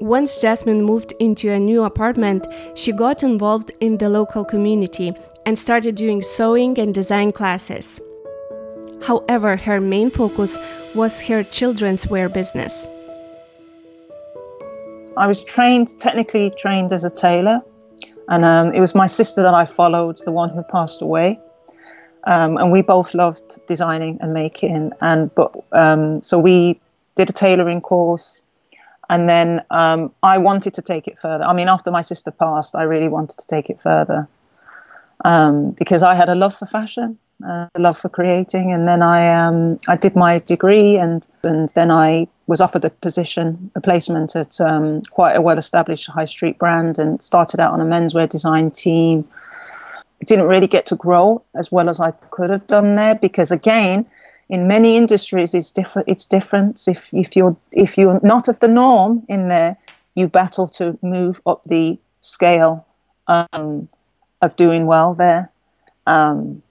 Once 0.00 0.40
Jasmine 0.40 0.82
moved 0.82 1.14
into 1.18 1.50
a 1.50 1.58
new 1.58 1.84
apartment, 1.84 2.46
she 2.74 2.92
got 2.92 3.22
involved 3.22 3.72
in 3.80 3.96
the 3.96 4.08
local 4.08 4.44
community 4.44 5.14
and 5.46 5.58
started 5.58 5.94
doing 5.94 6.20
sewing 6.20 6.78
and 6.78 6.94
design 6.94 7.30
classes. 7.30 8.00
However, 9.04 9.56
her 9.56 9.80
main 9.80 10.10
focus 10.10 10.58
was 10.94 11.20
her 11.22 11.42
children's 11.44 12.06
wear 12.06 12.28
business. 12.28 12.88
I 15.16 15.26
was 15.26 15.44
trained, 15.44 15.98
technically 16.00 16.50
trained 16.58 16.92
as 16.92 17.04
a 17.04 17.10
tailor, 17.10 17.62
and 18.28 18.44
um, 18.44 18.72
it 18.72 18.80
was 18.80 18.94
my 18.94 19.06
sister 19.06 19.42
that 19.42 19.54
I 19.54 19.66
followed, 19.66 20.18
the 20.24 20.32
one 20.32 20.50
who 20.50 20.62
passed 20.62 21.02
away. 21.02 21.38
Um, 22.24 22.56
and 22.56 22.72
we 22.72 22.80
both 22.80 23.14
loved 23.14 23.60
designing 23.66 24.18
and 24.20 24.32
making, 24.32 24.92
and 25.00 25.34
but 25.34 25.54
um, 25.72 26.22
so 26.22 26.38
we 26.38 26.80
did 27.16 27.28
a 27.28 27.32
tailoring 27.32 27.80
course 27.80 28.44
and 29.10 29.28
then 29.28 29.62
um, 29.70 30.12
I 30.22 30.38
wanted 30.38 30.74
to 30.74 30.82
take 30.82 31.06
it 31.06 31.18
further. 31.18 31.44
I 31.44 31.52
mean, 31.52 31.68
after 31.68 31.90
my 31.90 32.00
sister 32.00 32.30
passed, 32.30 32.74
I 32.74 32.82
really 32.82 33.08
wanted 33.08 33.38
to 33.38 33.46
take 33.46 33.70
it 33.70 33.80
further 33.80 34.28
um, 35.24 35.72
because 35.72 36.02
I 36.02 36.14
had 36.14 36.28
a 36.28 36.34
love 36.34 36.54
for 36.54 36.66
fashion, 36.66 37.18
uh, 37.46 37.66
love 37.78 37.98
for 37.98 38.08
creating. 38.08 38.72
And 38.72 38.86
then 38.86 39.02
I 39.02 39.28
um, 39.28 39.78
I 39.88 39.96
did 39.96 40.16
my 40.16 40.38
degree, 40.38 40.96
and 40.96 41.26
and 41.42 41.68
then 41.70 41.90
I 41.90 42.28
was 42.46 42.60
offered 42.60 42.84
a 42.84 42.90
position, 42.90 43.70
a 43.74 43.80
placement 43.80 44.36
at 44.36 44.60
um, 44.60 45.02
quite 45.10 45.34
a 45.34 45.40
well-established 45.40 46.06
high 46.08 46.26
street 46.26 46.58
brand, 46.58 46.98
and 46.98 47.20
started 47.22 47.60
out 47.60 47.72
on 47.72 47.80
a 47.80 47.84
menswear 47.84 48.28
design 48.28 48.70
team. 48.70 49.26
Didn't 50.24 50.46
really 50.46 50.68
get 50.68 50.86
to 50.86 50.96
grow 50.96 51.42
as 51.54 51.70
well 51.70 51.90
as 51.90 52.00
I 52.00 52.12
could 52.30 52.48
have 52.48 52.66
done 52.66 52.94
there 52.94 53.14
because 53.14 53.50
again 53.50 54.06
in 54.48 54.66
many 54.66 54.96
industries 54.96 55.52
it's 55.54 55.70
different 55.70 56.08
it's 56.08 56.24
different 56.24 56.88
if 56.88 57.08
if 57.12 57.36
you're 57.36 57.56
if 57.72 57.98
you're 57.98 58.20
not 58.22 58.48
of 58.48 58.58
the 58.60 58.68
norm 58.68 59.22
in 59.28 59.48
there 59.48 59.76
you 60.14 60.28
battle 60.28 60.68
to 60.68 60.98
move 61.02 61.42
up 61.46 61.62
the 61.64 61.98
scale 62.20 62.86
um, 63.26 63.86
of 64.40 64.56
doing 64.56 64.86
well 64.86 65.12
there 65.12 65.50
um, 66.06 66.62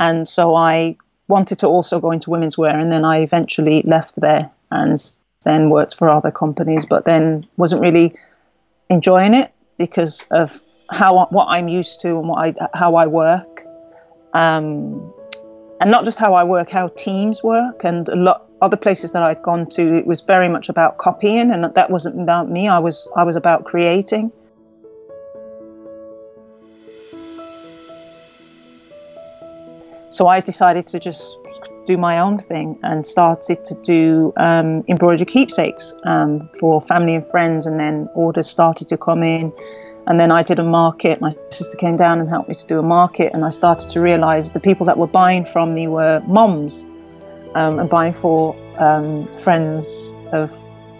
and 0.00 0.28
so 0.28 0.56
i 0.56 0.96
wanted 1.28 1.60
to 1.60 1.68
also 1.68 2.00
go 2.00 2.10
into 2.10 2.30
women's 2.30 2.58
wear 2.58 2.76
and 2.76 2.90
then 2.90 3.04
i 3.04 3.20
eventually 3.20 3.82
left 3.82 4.20
there 4.20 4.50
and 4.72 5.12
then 5.44 5.70
worked 5.70 5.94
for 5.94 6.10
other 6.10 6.32
companies 6.32 6.84
but 6.84 7.04
then 7.04 7.44
wasn't 7.56 7.80
really 7.80 8.12
enjoying 8.88 9.32
it 9.34 9.52
because 9.78 10.26
of 10.32 10.60
how 10.90 11.24
what 11.26 11.46
i'm 11.48 11.68
used 11.68 12.00
to 12.00 12.18
and 12.18 12.28
what 12.28 12.38
i 12.44 12.68
how 12.74 12.96
i 12.96 13.06
work 13.06 13.64
um, 14.32 15.12
and 15.80 15.90
not 15.90 16.04
just 16.04 16.18
how 16.18 16.34
I 16.34 16.44
work, 16.44 16.68
how 16.70 16.88
teams 16.88 17.42
work, 17.42 17.84
and 17.84 18.08
a 18.08 18.16
lot 18.16 18.46
other 18.60 18.76
places 18.76 19.12
that 19.12 19.22
I'd 19.22 19.42
gone 19.42 19.66
to, 19.70 19.96
it 19.96 20.06
was 20.06 20.20
very 20.20 20.48
much 20.48 20.68
about 20.68 20.98
copying, 20.98 21.50
and 21.50 21.64
that 21.64 21.90
wasn't 21.90 22.20
about 22.20 22.50
me. 22.50 22.68
I 22.68 22.78
was 22.78 23.08
I 23.16 23.24
was 23.24 23.36
about 23.36 23.64
creating. 23.64 24.30
So 30.10 30.28
I 30.28 30.40
decided 30.40 30.86
to 30.86 30.98
just 30.98 31.38
do 31.86 31.96
my 31.96 32.18
own 32.18 32.38
thing 32.38 32.78
and 32.82 33.06
started 33.06 33.64
to 33.64 33.74
do 33.82 34.32
um, 34.36 34.82
embroidery 34.88 35.26
keepsakes 35.26 35.94
um, 36.04 36.48
for 36.60 36.80
family 36.82 37.14
and 37.14 37.26
friends, 37.28 37.66
and 37.66 37.80
then 37.80 38.08
orders 38.14 38.48
started 38.48 38.88
to 38.88 38.96
come 38.96 39.22
in 39.22 39.52
and 40.06 40.18
then 40.18 40.30
I 40.30 40.42
did 40.42 40.58
a 40.58 40.64
market. 40.64 41.20
My 41.20 41.32
sister 41.50 41.76
came 41.76 41.96
down 41.96 42.20
and 42.20 42.28
helped 42.28 42.48
me 42.48 42.54
to 42.54 42.66
do 42.66 42.78
a 42.78 42.82
market, 42.82 43.32
and 43.32 43.44
I 43.44 43.50
started 43.50 43.88
to 43.90 44.00
realize 44.00 44.52
the 44.52 44.60
people 44.60 44.86
that 44.86 44.98
were 44.98 45.06
buying 45.06 45.44
from 45.44 45.74
me 45.74 45.86
were 45.86 46.20
moms 46.26 46.84
um, 47.54 47.78
and 47.78 47.88
buying 47.88 48.12
for 48.12 48.56
um, 48.78 49.26
friends 49.38 50.14
of 50.32 50.56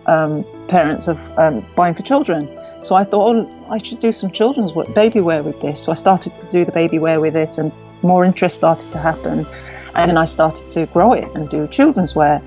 um, 0.07 0.45
parents 0.69 1.09
of 1.09 1.19
um, 1.39 1.65
buying 1.75 1.95
for 1.95 2.03
children. 2.03 2.49
So 2.83 2.95
I 2.95 3.05
thought, 3.05 3.35
oh, 3.35 3.67
I 3.69 3.79
should 3.79 3.99
do 3.99 4.13
some 4.13 4.31
children's 4.31 4.73
baby 4.95 5.21
wear 5.21 5.43
with 5.43 5.61
this. 5.61 5.83
So 5.83 5.93
I 5.93 5.97
started 5.97 6.37
to 6.37 6.51
do 6.51 6.65
the 6.65 6.73
baby 6.73 6.99
wear 6.99 7.21
with 7.21 7.37
it, 7.37 7.59
and 7.59 7.73
more 8.03 8.25
interest 8.25 8.57
started 8.57 8.91
to 8.93 8.99
happen. 8.99 9.47
And 9.95 10.11
then 10.11 10.17
I 10.17 10.25
started 10.25 10.69
to 10.71 10.87
grow 10.87 11.13
it 11.13 11.29
and 11.35 11.49
do 11.49 11.67
children's 11.67 12.15
wear. 12.15 12.41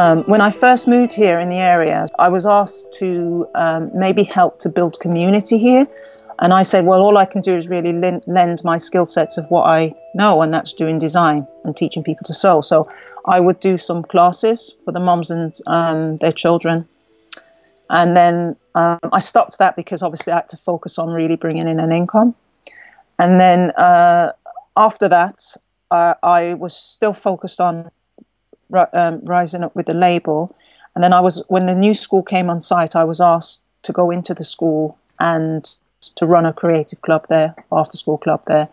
Um, 0.00 0.22
when 0.24 0.40
I 0.40 0.50
first 0.50 0.88
moved 0.88 1.12
here 1.12 1.40
in 1.40 1.50
the 1.50 1.58
area, 1.58 2.06
I 2.18 2.30
was 2.30 2.46
asked 2.46 2.94
to 2.94 3.46
um, 3.54 3.90
maybe 3.92 4.22
help 4.24 4.58
to 4.60 4.70
build 4.70 4.98
community 4.98 5.58
here. 5.58 5.86
And 6.40 6.54
I 6.54 6.62
said, 6.62 6.86
well, 6.86 7.02
all 7.02 7.18
I 7.18 7.26
can 7.26 7.42
do 7.42 7.54
is 7.54 7.68
really 7.68 7.92
lend 7.92 8.64
my 8.64 8.78
skill 8.78 9.04
sets 9.04 9.36
of 9.36 9.50
what 9.50 9.66
I 9.66 9.92
know, 10.14 10.40
and 10.40 10.52
that's 10.54 10.72
doing 10.72 10.98
design 10.98 11.46
and 11.64 11.76
teaching 11.76 12.02
people 12.02 12.24
to 12.24 12.32
sew. 12.32 12.62
So 12.62 12.88
I 13.26 13.40
would 13.40 13.60
do 13.60 13.76
some 13.76 14.02
classes 14.02 14.74
for 14.84 14.92
the 14.92 15.00
moms 15.00 15.30
and 15.30 15.54
um, 15.66 16.16
their 16.16 16.32
children. 16.32 16.88
And 17.90 18.16
then 18.16 18.56
um, 18.74 18.98
I 19.12 19.20
stopped 19.20 19.58
that 19.58 19.76
because 19.76 20.02
obviously 20.02 20.32
I 20.32 20.36
had 20.36 20.48
to 20.50 20.56
focus 20.56 20.98
on 20.98 21.10
really 21.10 21.36
bringing 21.36 21.68
in 21.68 21.78
an 21.78 21.92
income. 21.92 22.34
And 23.18 23.38
then 23.38 23.72
uh, 23.72 24.32
after 24.76 25.08
that, 25.08 25.56
uh, 25.90 26.14
I 26.22 26.54
was 26.54 26.74
still 26.74 27.12
focused 27.12 27.60
on 27.60 27.90
um, 28.94 29.20
rising 29.24 29.62
up 29.64 29.76
with 29.76 29.86
the 29.86 29.94
label. 29.94 30.56
And 30.94 31.04
then 31.04 31.12
I 31.12 31.20
was, 31.20 31.42
when 31.48 31.66
the 31.66 31.74
new 31.74 31.92
school 31.92 32.22
came 32.22 32.48
on 32.48 32.60
site, 32.60 32.96
I 32.96 33.04
was 33.04 33.20
asked 33.20 33.62
to 33.82 33.92
go 33.92 34.10
into 34.10 34.32
the 34.32 34.44
school 34.44 34.96
and 35.18 35.68
to 36.00 36.26
run 36.26 36.46
a 36.46 36.52
creative 36.52 37.02
club 37.02 37.26
there, 37.28 37.54
after 37.72 37.96
school 37.96 38.18
club 38.18 38.42
there. 38.46 38.68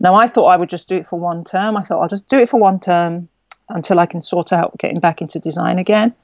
Now 0.00 0.14
I 0.14 0.26
thought 0.26 0.46
I 0.46 0.56
would 0.56 0.68
just 0.68 0.88
do 0.88 0.96
it 0.96 1.06
for 1.06 1.18
one 1.18 1.44
term. 1.44 1.76
I 1.76 1.82
thought 1.82 2.00
I'll 2.00 2.08
just 2.08 2.28
do 2.28 2.38
it 2.38 2.48
for 2.48 2.58
one 2.58 2.80
term 2.80 3.28
until 3.68 4.00
I 4.00 4.06
can 4.06 4.20
sort 4.20 4.52
out 4.52 4.76
getting 4.78 5.00
back 5.00 5.20
into 5.20 5.38
design 5.38 5.78
again. 5.78 6.14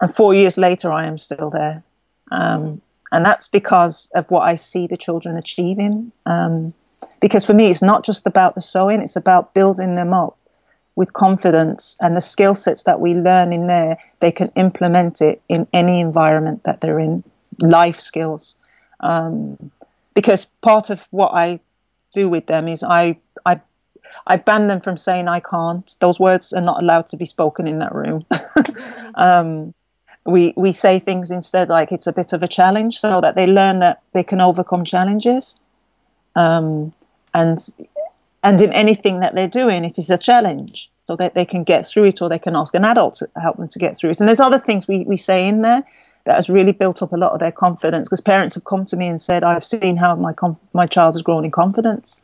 And 0.00 0.14
four 0.14 0.34
years 0.34 0.56
later, 0.56 0.92
I 0.92 1.06
am 1.06 1.18
still 1.18 1.50
there. 1.50 1.82
Um, 2.30 2.80
and 3.10 3.24
that's 3.24 3.48
because 3.48 4.10
of 4.14 4.30
what 4.30 4.42
I 4.42 4.54
see 4.54 4.86
the 4.86 4.96
children 4.96 5.36
achieving. 5.36 6.12
Um, 6.26 6.72
because 7.20 7.44
for 7.44 7.54
me, 7.54 7.68
it's 7.68 7.82
not 7.82 8.04
just 8.04 8.26
about 8.26 8.54
the 8.54 8.60
sewing, 8.60 9.02
it's 9.02 9.16
about 9.16 9.54
building 9.54 9.94
them 9.94 10.14
up 10.14 10.38
with 10.94 11.12
confidence 11.12 11.96
and 12.00 12.16
the 12.16 12.20
skill 12.20 12.54
sets 12.54 12.84
that 12.84 13.00
we 13.00 13.14
learn 13.14 13.52
in 13.52 13.66
there, 13.66 13.98
they 14.20 14.30
can 14.30 14.50
implement 14.56 15.20
it 15.20 15.40
in 15.48 15.66
any 15.72 16.00
environment 16.00 16.62
that 16.64 16.80
they're 16.80 16.98
in, 16.98 17.24
life 17.58 17.98
skills. 17.98 18.56
Um, 19.02 19.70
because 20.14 20.44
part 20.60 20.90
of 20.90 21.06
what 21.10 21.32
I 21.34 21.60
do 22.12 22.28
with 22.28 22.46
them 22.46 22.68
is 22.68 22.82
I, 22.82 23.18
I, 23.44 23.60
I 24.26 24.36
ban 24.36 24.68
them 24.68 24.80
from 24.80 24.96
saying 24.96 25.28
I 25.28 25.40
can't. 25.40 25.96
Those 26.00 26.20
words 26.20 26.52
are 26.52 26.60
not 26.60 26.82
allowed 26.82 27.06
to 27.08 27.16
be 27.16 27.24
spoken 27.24 27.66
in 27.66 27.78
that 27.78 27.94
room. 27.94 28.24
um, 29.14 29.74
we, 30.24 30.54
we 30.56 30.72
say 30.72 30.98
things 30.98 31.30
instead 31.30 31.68
like 31.68 31.90
it's 31.90 32.06
a 32.06 32.12
bit 32.12 32.32
of 32.32 32.42
a 32.42 32.48
challenge 32.48 32.98
so 32.98 33.20
that 33.20 33.34
they 33.34 33.46
learn 33.46 33.80
that 33.80 34.02
they 34.12 34.22
can 34.22 34.40
overcome 34.40 34.84
challenges. 34.84 35.58
Um, 36.36 36.92
and 37.34 37.58
and 38.44 38.60
in 38.60 38.72
anything 38.72 39.20
that 39.20 39.34
they're 39.34 39.48
doing, 39.48 39.84
it 39.84 39.98
is 39.98 40.10
a 40.10 40.18
challenge 40.18 40.90
so 41.06 41.16
that 41.16 41.34
they 41.34 41.44
can 41.44 41.64
get 41.64 41.86
through 41.86 42.04
it 42.04 42.22
or 42.22 42.28
they 42.28 42.38
can 42.38 42.56
ask 42.56 42.74
an 42.74 42.84
adult 42.84 43.14
to 43.14 43.30
help 43.40 43.56
them 43.56 43.68
to 43.68 43.78
get 43.78 43.96
through 43.96 44.10
it. 44.10 44.20
And 44.20 44.28
there's 44.28 44.40
other 44.40 44.58
things 44.58 44.88
we, 44.88 45.04
we 45.04 45.16
say 45.16 45.46
in 45.46 45.62
there 45.62 45.84
that 46.24 46.36
has 46.36 46.48
really 46.48 46.72
built 46.72 47.02
up 47.02 47.12
a 47.12 47.16
lot 47.16 47.32
of 47.32 47.40
their 47.40 47.52
confidence 47.52 48.08
because 48.08 48.20
parents 48.20 48.54
have 48.54 48.64
come 48.64 48.84
to 48.86 48.96
me 48.96 49.08
and 49.08 49.20
said, 49.20 49.42
I've 49.44 49.64
seen 49.64 49.96
how 49.96 50.14
my, 50.14 50.32
com- 50.32 50.58
my 50.72 50.86
child 50.86 51.14
has 51.14 51.22
grown 51.22 51.44
in 51.44 51.50
confidence. 51.50 52.20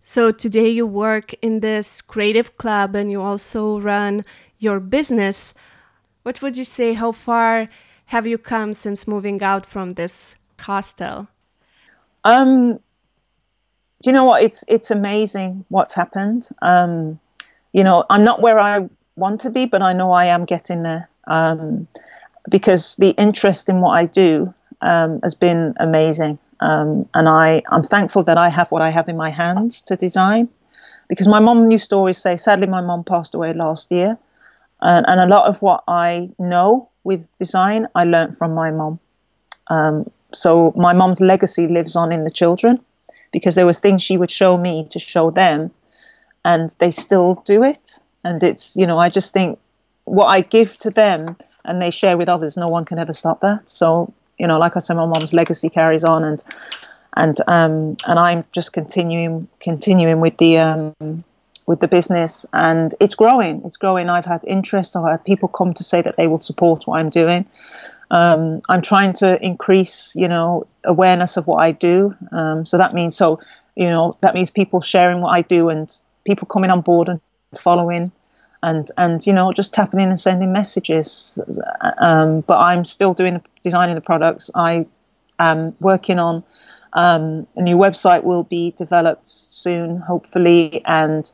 So 0.00 0.32
today 0.32 0.68
you 0.68 0.86
work 0.86 1.34
in 1.42 1.60
this 1.60 2.00
creative 2.00 2.56
club 2.56 2.94
and 2.94 3.10
you 3.10 3.20
also 3.20 3.80
run 3.80 4.24
your 4.58 4.80
business. 4.80 5.54
What 6.22 6.40
would 6.40 6.56
you 6.56 6.64
say? 6.64 6.94
How 6.94 7.12
far 7.12 7.68
have 8.06 8.26
you 8.26 8.38
come 8.38 8.72
since 8.72 9.06
moving 9.06 9.42
out 9.42 9.66
from 9.66 9.90
this 9.90 10.36
hostel? 10.58 11.28
Um, 12.24 12.78
do 14.02 14.10
you 14.10 14.12
know 14.12 14.24
what? 14.24 14.42
It's 14.42 14.64
it's 14.68 14.90
amazing 14.90 15.64
what's 15.68 15.94
happened. 15.94 16.48
Um, 16.62 17.18
you 17.72 17.84
know, 17.84 18.04
I'm 18.08 18.24
not 18.24 18.40
where 18.40 18.58
I 18.58 18.88
want 19.16 19.40
to 19.42 19.50
be, 19.50 19.66
but 19.66 19.82
I 19.82 19.92
know 19.92 20.12
I 20.12 20.26
am 20.26 20.44
getting 20.44 20.82
there. 20.82 21.08
Um, 21.26 21.88
because 22.48 22.96
the 22.96 23.10
interest 23.10 23.68
in 23.68 23.80
what 23.80 23.92
I 23.92 24.06
do 24.06 24.52
um, 24.80 25.20
has 25.22 25.34
been 25.34 25.74
amazing, 25.78 26.38
um, 26.60 27.08
and 27.14 27.28
I 27.28 27.62
I'm 27.70 27.82
thankful 27.82 28.22
that 28.24 28.38
I 28.38 28.48
have 28.48 28.70
what 28.70 28.82
I 28.82 28.90
have 28.90 29.08
in 29.08 29.16
my 29.16 29.30
hands 29.30 29.82
to 29.82 29.96
design. 29.96 30.48
Because 31.08 31.28
my 31.28 31.40
mom 31.40 31.70
used 31.70 31.88
to 31.90 31.96
always 31.96 32.18
say, 32.18 32.36
sadly, 32.36 32.66
my 32.66 32.82
mom 32.82 33.02
passed 33.02 33.34
away 33.34 33.54
last 33.54 33.90
year, 33.90 34.18
and, 34.82 35.06
and 35.08 35.20
a 35.20 35.26
lot 35.26 35.48
of 35.48 35.60
what 35.62 35.82
I 35.88 36.30
know 36.38 36.90
with 37.04 37.26
design 37.38 37.88
I 37.94 38.04
learned 38.04 38.36
from 38.36 38.54
my 38.54 38.70
mom. 38.70 39.00
Um, 39.68 40.10
so 40.34 40.72
my 40.76 40.92
mom's 40.92 41.20
legacy 41.20 41.66
lives 41.66 41.96
on 41.96 42.12
in 42.12 42.24
the 42.24 42.30
children 42.30 42.80
because 43.32 43.54
there 43.54 43.66
was 43.66 43.78
things 43.78 44.02
she 44.02 44.16
would 44.16 44.30
show 44.30 44.58
me 44.58 44.86
to 44.90 44.98
show 44.98 45.30
them 45.30 45.70
and 46.44 46.74
they 46.78 46.90
still 46.90 47.42
do 47.44 47.62
it 47.62 47.98
and 48.24 48.42
it's 48.42 48.76
you 48.76 48.86
know 48.86 48.98
i 48.98 49.08
just 49.08 49.32
think 49.32 49.58
what 50.04 50.26
i 50.26 50.40
give 50.40 50.78
to 50.78 50.90
them 50.90 51.36
and 51.68 51.80
they 51.80 51.90
share 51.90 52.16
with 52.16 52.28
others 52.28 52.56
no 52.56 52.68
one 52.68 52.84
can 52.84 52.98
ever 52.98 53.12
stop 53.12 53.40
that. 53.40 53.68
So 53.68 54.12
you 54.38 54.46
know 54.46 54.58
like 54.58 54.76
i 54.76 54.78
said 54.78 54.94
my 54.94 55.04
mom's 55.04 55.32
legacy 55.32 55.68
carries 55.68 56.04
on 56.04 56.24
and 56.24 56.42
and 57.16 57.38
um 57.48 57.96
and 58.06 58.18
i'm 58.18 58.44
just 58.52 58.72
continuing 58.72 59.48
continuing 59.60 60.20
with 60.20 60.36
the 60.38 60.58
um 60.58 61.24
with 61.66 61.80
the 61.80 61.88
business 61.88 62.46
and 62.52 62.94
it's 62.98 63.14
growing 63.14 63.60
it's 63.64 63.76
growing. 63.76 64.08
I've 64.08 64.24
had 64.24 64.42
interest 64.46 64.96
i've 64.96 65.10
had 65.10 65.24
people 65.24 65.48
come 65.48 65.74
to 65.74 65.84
say 65.84 66.00
that 66.02 66.16
they 66.16 66.26
will 66.26 66.40
support 66.40 66.86
what 66.86 66.98
i'm 66.98 67.10
doing. 67.10 67.46
Um, 68.10 68.62
I'm 68.70 68.80
trying 68.80 69.12
to 69.14 69.38
increase, 69.44 70.16
you 70.16 70.28
know, 70.28 70.66
awareness 70.84 71.36
of 71.36 71.46
what 71.46 71.58
I 71.58 71.72
do. 71.72 72.14
Um, 72.32 72.64
so 72.64 72.78
that 72.78 72.94
means, 72.94 73.14
so 73.14 73.38
you 73.76 73.86
know, 73.86 74.16
that 74.22 74.34
means 74.34 74.50
people 74.50 74.80
sharing 74.80 75.20
what 75.20 75.30
I 75.30 75.42
do 75.42 75.68
and 75.68 75.92
people 76.26 76.46
coming 76.46 76.70
on 76.70 76.80
board 76.80 77.10
and 77.10 77.20
following, 77.58 78.10
and 78.62 78.90
and 78.96 79.26
you 79.26 79.32
know, 79.32 79.52
just 79.52 79.74
tapping 79.74 80.00
in 80.00 80.08
and 80.08 80.20
sending 80.20 80.52
messages. 80.52 81.40
Um, 81.98 82.40
but 82.42 82.58
I'm 82.58 82.84
still 82.84 83.14
doing 83.14 83.34
the, 83.34 83.42
designing 83.62 83.94
the 83.94 84.00
products. 84.00 84.50
I 84.54 84.86
am 85.38 85.76
working 85.80 86.18
on 86.18 86.44
um, 86.92 87.46
a 87.56 87.62
new 87.62 87.76
website 87.76 88.24
will 88.24 88.44
be 88.44 88.72
developed 88.72 89.28
soon, 89.28 89.98
hopefully, 89.98 90.82
and 90.86 91.30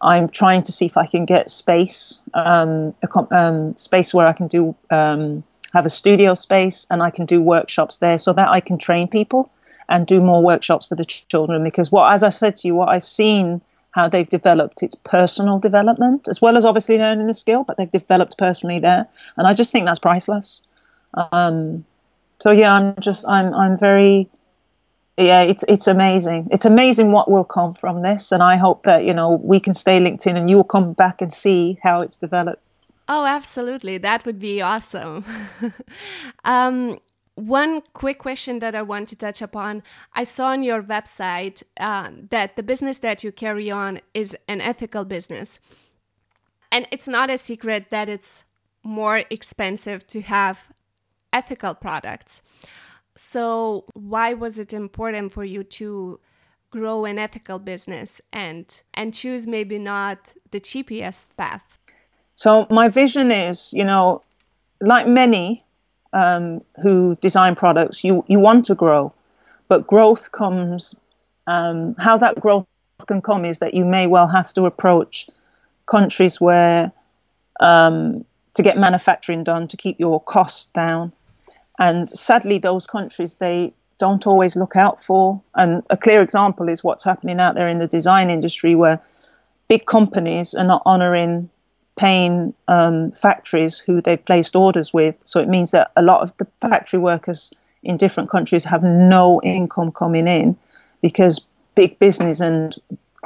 I'm 0.00 0.28
trying 0.28 0.62
to 0.64 0.72
see 0.72 0.86
if 0.86 0.96
I 0.96 1.06
can 1.06 1.24
get 1.24 1.50
space, 1.50 2.20
um, 2.34 2.94
a 3.02 3.36
um, 3.36 3.76
space 3.76 4.14
where 4.14 4.26
I 4.26 4.32
can 4.32 4.48
do 4.48 4.74
um, 4.90 5.44
have 5.72 5.86
a 5.86 5.90
studio 5.90 6.34
space 6.34 6.86
and 6.90 7.02
I 7.02 7.10
can 7.10 7.24
do 7.24 7.40
workshops 7.40 7.98
there 7.98 8.18
so 8.18 8.32
that 8.32 8.48
I 8.48 8.60
can 8.60 8.78
train 8.78 9.08
people 9.08 9.50
and 9.88 10.06
do 10.06 10.20
more 10.20 10.42
workshops 10.42 10.86
for 10.86 10.94
the 10.94 11.04
ch- 11.04 11.26
children. 11.28 11.62
Because 11.62 11.92
what, 11.92 12.12
as 12.12 12.22
I 12.22 12.30
said 12.30 12.56
to 12.56 12.68
you, 12.68 12.74
what 12.74 12.88
I've 12.88 13.06
seen 13.06 13.60
how 13.92 14.08
they've 14.08 14.28
developed 14.28 14.82
its 14.82 14.94
personal 14.94 15.58
development, 15.58 16.28
as 16.28 16.42
well 16.42 16.56
as 16.56 16.64
obviously 16.64 16.98
learning 16.98 17.26
the 17.26 17.34
skill, 17.34 17.62
but 17.62 17.76
they've 17.76 17.90
developed 17.90 18.36
personally 18.38 18.80
there. 18.80 19.06
And 19.36 19.46
I 19.46 19.54
just 19.54 19.70
think 19.70 19.86
that's 19.86 19.98
priceless. 19.98 20.62
Um, 21.14 21.84
so 22.40 22.50
yeah, 22.50 22.74
I'm 22.74 22.96
just 23.00 23.26
I'm 23.28 23.54
I'm 23.54 23.78
very 23.78 24.28
yeah, 25.18 25.42
it's 25.42 25.62
it's 25.68 25.86
amazing. 25.86 26.48
It's 26.50 26.64
amazing 26.64 27.12
what 27.12 27.30
will 27.30 27.44
come 27.44 27.74
from 27.74 28.02
this, 28.02 28.32
and 28.32 28.42
I 28.42 28.56
hope 28.56 28.84
that 28.84 29.04
you 29.04 29.12
know 29.12 29.40
we 29.42 29.60
can 29.60 29.74
stay 29.74 30.00
linked 30.00 30.26
in, 30.26 30.36
and 30.36 30.48
you 30.48 30.56
will 30.56 30.64
come 30.64 30.94
back 30.94 31.20
and 31.20 31.32
see 31.32 31.78
how 31.82 32.00
it's 32.00 32.16
developed. 32.16 32.88
Oh, 33.08 33.26
absolutely, 33.26 33.98
that 33.98 34.24
would 34.24 34.38
be 34.38 34.62
awesome. 34.62 35.24
um, 36.44 36.98
one 37.34 37.82
quick 37.94 38.18
question 38.18 38.58
that 38.58 38.74
I 38.74 38.82
want 38.82 39.08
to 39.08 39.16
touch 39.16 39.40
upon 39.40 39.82
I 40.14 40.24
saw 40.24 40.48
on 40.48 40.62
your 40.62 40.82
website 40.82 41.62
uh, 41.78 42.10
that 42.30 42.56
the 42.56 42.62
business 42.62 42.98
that 42.98 43.24
you 43.24 43.32
carry 43.32 43.70
on 43.70 44.00
is 44.12 44.36
an 44.48 44.60
ethical 44.60 45.04
business. 45.04 45.58
And 46.70 46.86
it's 46.90 47.08
not 47.08 47.30
a 47.30 47.38
secret 47.38 47.90
that 47.90 48.08
it's 48.08 48.44
more 48.82 49.24
expensive 49.30 50.06
to 50.08 50.20
have 50.22 50.68
ethical 51.32 51.74
products. 51.74 52.42
So, 53.14 53.84
why 53.92 54.34
was 54.34 54.58
it 54.58 54.72
important 54.72 55.32
for 55.32 55.44
you 55.44 55.64
to 55.64 56.18
grow 56.70 57.04
an 57.04 57.18
ethical 57.18 57.58
business 57.58 58.22
and 58.32 58.82
and 58.94 59.12
choose 59.12 59.46
maybe 59.46 59.78
not 59.78 60.32
the 60.50 60.60
cheapest 60.60 61.36
path? 61.36 61.78
So, 62.34 62.66
my 62.70 62.88
vision 62.88 63.30
is, 63.30 63.72
you 63.74 63.84
know, 63.84 64.22
like 64.80 65.06
many 65.06 65.64
um, 66.12 66.62
who 66.82 67.16
design 67.16 67.54
products, 67.54 68.04
you 68.04 68.24
you 68.28 68.38
want 68.38 68.64
to 68.66 68.74
grow, 68.74 69.12
but 69.68 69.86
growth 69.86 70.32
comes. 70.32 70.94
Um, 71.46 71.96
how 71.98 72.16
that 72.18 72.40
growth 72.40 72.66
can 73.06 73.20
come 73.20 73.44
is 73.44 73.58
that 73.58 73.74
you 73.74 73.84
may 73.84 74.06
well 74.06 74.28
have 74.28 74.52
to 74.54 74.64
approach 74.64 75.28
countries 75.86 76.40
where 76.40 76.92
um, 77.58 78.24
to 78.54 78.62
get 78.62 78.78
manufacturing 78.78 79.42
done 79.42 79.66
to 79.68 79.76
keep 79.76 79.98
your 79.98 80.20
costs 80.20 80.66
down, 80.66 81.12
and 81.78 82.08
sadly, 82.10 82.58
those 82.58 82.86
countries 82.86 83.36
they 83.36 83.72
don't 83.98 84.26
always 84.26 84.56
look 84.56 84.76
out 84.76 85.02
for. 85.02 85.40
And 85.54 85.82
a 85.90 85.96
clear 85.96 86.22
example 86.22 86.68
is 86.68 86.84
what's 86.84 87.04
happening 87.04 87.40
out 87.40 87.54
there 87.54 87.68
in 87.68 87.78
the 87.78 87.86
design 87.86 88.30
industry, 88.30 88.74
where 88.74 89.00
big 89.68 89.86
companies 89.86 90.54
are 90.54 90.64
not 90.64 90.82
honouring 90.84 91.48
paying 91.96 92.54
um, 92.68 93.12
factories 93.12 93.78
who 93.78 94.00
they've 94.00 94.24
placed 94.24 94.56
orders 94.56 94.94
with. 94.94 95.18
So 95.24 95.40
it 95.40 95.48
means 95.48 95.72
that 95.72 95.90
a 95.96 96.02
lot 96.02 96.22
of 96.22 96.36
the 96.38 96.46
factory 96.60 96.98
workers 96.98 97.52
in 97.82 97.96
different 97.96 98.30
countries 98.30 98.64
have 98.64 98.82
no 98.82 99.40
income 99.42 99.92
coming 99.92 100.26
in 100.26 100.56
because 101.02 101.46
big 101.74 101.98
business 101.98 102.40
and 102.40 102.76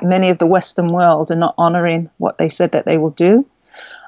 many 0.02 0.30
of 0.30 0.38
the 0.38 0.46
Western 0.46 0.92
world 0.92 1.30
are 1.30 1.36
not 1.36 1.54
honoring 1.58 2.10
what 2.18 2.38
they 2.38 2.48
said 2.48 2.72
that 2.72 2.84
they 2.84 2.98
will 2.98 3.10
do. 3.10 3.46